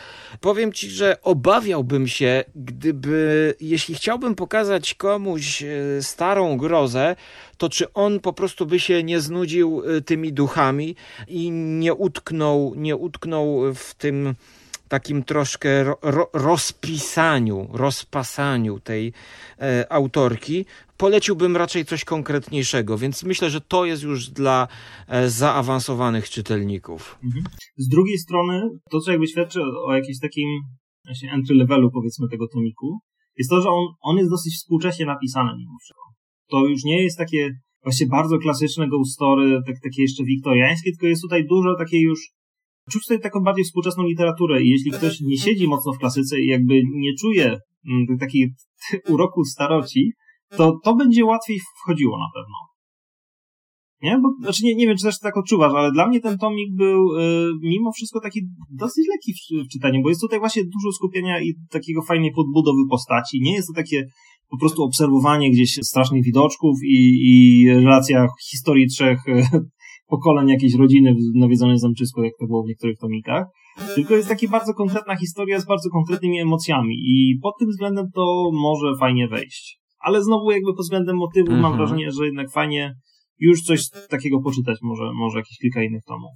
[0.40, 5.64] Powiem ci, że obawiałbym się, gdyby, jeśli chciałbym pokazać komuś
[6.00, 7.16] starą grozę,
[7.58, 10.96] to czy on po prostu by się nie znudził tymi duchami
[11.28, 14.34] i nie utknął, nie utknął w tym
[14.88, 19.12] takim troszkę ro, rozpisaniu, rozpasaniu tej
[19.60, 20.64] e, autorki,
[20.96, 24.68] poleciłbym raczej coś konkretniejszego, więc myślę, że to jest już dla
[25.08, 27.18] e, zaawansowanych czytelników.
[27.24, 27.44] Mhm.
[27.76, 30.48] Z drugiej strony, to co jakby świadczy o, jakimś takim
[31.04, 32.98] właśnie entry levelu powiedzmy tego tomiku,
[33.36, 36.02] jest to, że on, on jest dosyć współcześnie napisany mimo wszystko.
[36.50, 37.50] To już nie jest takie
[37.82, 42.20] właśnie bardzo klasyczne ghost story, tak, takie jeszcze wiktoriańskie, tylko jest tutaj dużo takiej już
[42.90, 46.46] czuć tutaj taką bardziej współczesną literaturę i jeśli ktoś nie siedzi mocno w klasyce i
[46.46, 47.58] jakby nie czuje
[47.88, 48.54] mm, takiej
[49.12, 50.12] uroku staroci,
[50.56, 52.54] to to będzie łatwiej wchodziło na pewno.
[54.02, 54.18] Nie?
[54.22, 57.16] Bo, znaczy nie, nie wiem, czy też tak odczuwasz, ale dla mnie ten tomik był
[57.16, 57.22] y,
[57.62, 61.54] mimo wszystko taki dosyć lekki w, w czytaniu, bo jest tutaj właśnie dużo skupienia i
[61.70, 63.40] takiego fajnej podbudowy postaci.
[63.40, 64.06] Nie jest to takie
[64.48, 69.18] po prostu obserwowanie gdzieś strasznych widoczków i, i relacja historii trzech
[70.06, 73.46] pokoleń jakiejś rodziny w nawiedzonym zamczysku, jak to było w niektórych tomikach.
[73.94, 78.50] Tylko jest taka bardzo konkretna historia z bardzo konkretnymi emocjami i pod tym względem to
[78.52, 79.78] może fajnie wejść.
[80.00, 81.62] Ale znowu jakby pod względem motywu mhm.
[81.62, 82.94] mam wrażenie, że jednak fajnie
[83.38, 86.30] już coś takiego poczytać, może, może jakieś kilka innych tomów.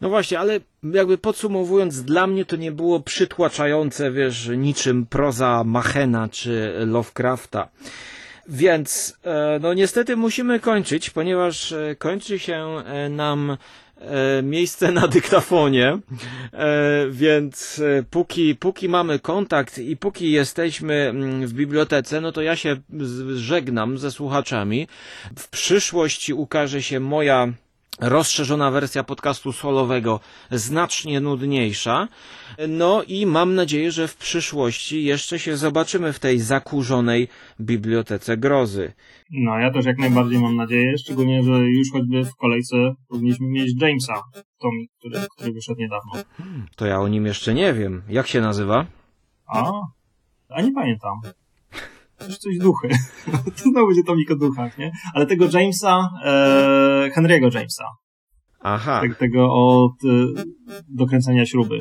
[0.00, 6.28] No właśnie, ale jakby podsumowując, dla mnie to nie było przytłaczające, wiesz, niczym proza Machena
[6.28, 7.68] czy Lovecrafta.
[8.48, 13.56] Więc e, no niestety musimy kończyć, ponieważ e, kończy się e, nam
[14.42, 15.98] miejsce na dyktafonie,
[17.10, 22.76] więc póki, póki mamy kontakt i póki jesteśmy mm, w bibliotece, no to ja się
[23.34, 24.88] żegnam ze słuchaczami.
[25.38, 27.52] W przyszłości ukaże się moja
[28.00, 30.20] rozszerzona wersja podcastu solowego,
[30.50, 32.08] znacznie nudniejsza.
[32.68, 37.28] No i mam nadzieję, że w przyszłości jeszcze się zobaczymy w tej zakurzonej
[37.60, 38.92] bibliotece grozy.
[39.30, 42.76] No, ja też jak najbardziej mam nadzieję, szczególnie, że już choćby w kolejce
[43.08, 44.22] powinniśmy mieć Jamesa,
[44.58, 46.12] Tommy, który, który wyszedł niedawno.
[46.36, 48.02] Hmm, to ja o nim jeszcze nie wiem.
[48.08, 48.86] Jak się nazywa?
[49.46, 49.72] A,
[50.48, 51.20] a nie pamiętam.
[52.26, 52.88] Coś, coś duchy.
[53.56, 54.92] to znowu będzie Tomik o duchach, nie?
[55.14, 57.84] Ale tego Jamesa, e, Henry'ego Jamesa.
[58.60, 59.00] Aha.
[59.00, 60.42] Te, tego od e,
[60.88, 61.78] dokręcania śruby.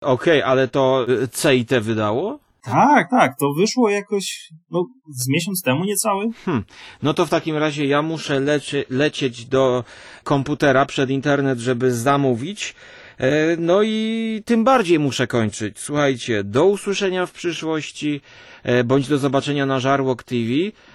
[0.00, 2.38] Okej, okay, ale to e, CIT wydało?
[2.64, 4.84] Tak, tak, to wyszło jakoś no,
[5.14, 6.26] z miesiąc temu niecały.
[6.44, 6.64] Hmm.
[7.02, 9.84] No to w takim razie ja muszę lecie, lecieć do
[10.24, 12.74] komputera przed internet, żeby zamówić.
[13.18, 15.78] E, no i tym bardziej muszę kończyć.
[15.78, 18.20] Słuchajcie, do usłyszenia w przyszłości,
[18.62, 20.50] e, bądź do zobaczenia na Żarłok TV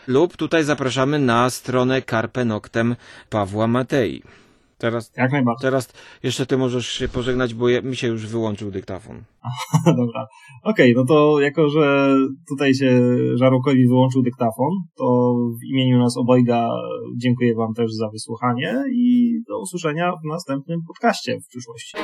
[0.08, 2.96] lub tutaj zapraszamy na stronę Carpe Noctem
[3.30, 4.24] Pawła Matei.
[4.80, 5.62] Teraz, Jak najbardziej.
[5.62, 9.24] Teraz jeszcze ty możesz się pożegnać, bo mi się już wyłączył dyktafon.
[9.86, 10.28] Dobra.
[10.64, 12.16] Okej, okay, no to jako, że
[12.50, 13.02] tutaj się
[13.36, 16.70] Żarłokowi wyłączył dyktafon, to w imieniu nas obojga
[17.18, 21.98] dziękuję wam też za wysłuchanie i do usłyszenia w następnym podcaście w przyszłości.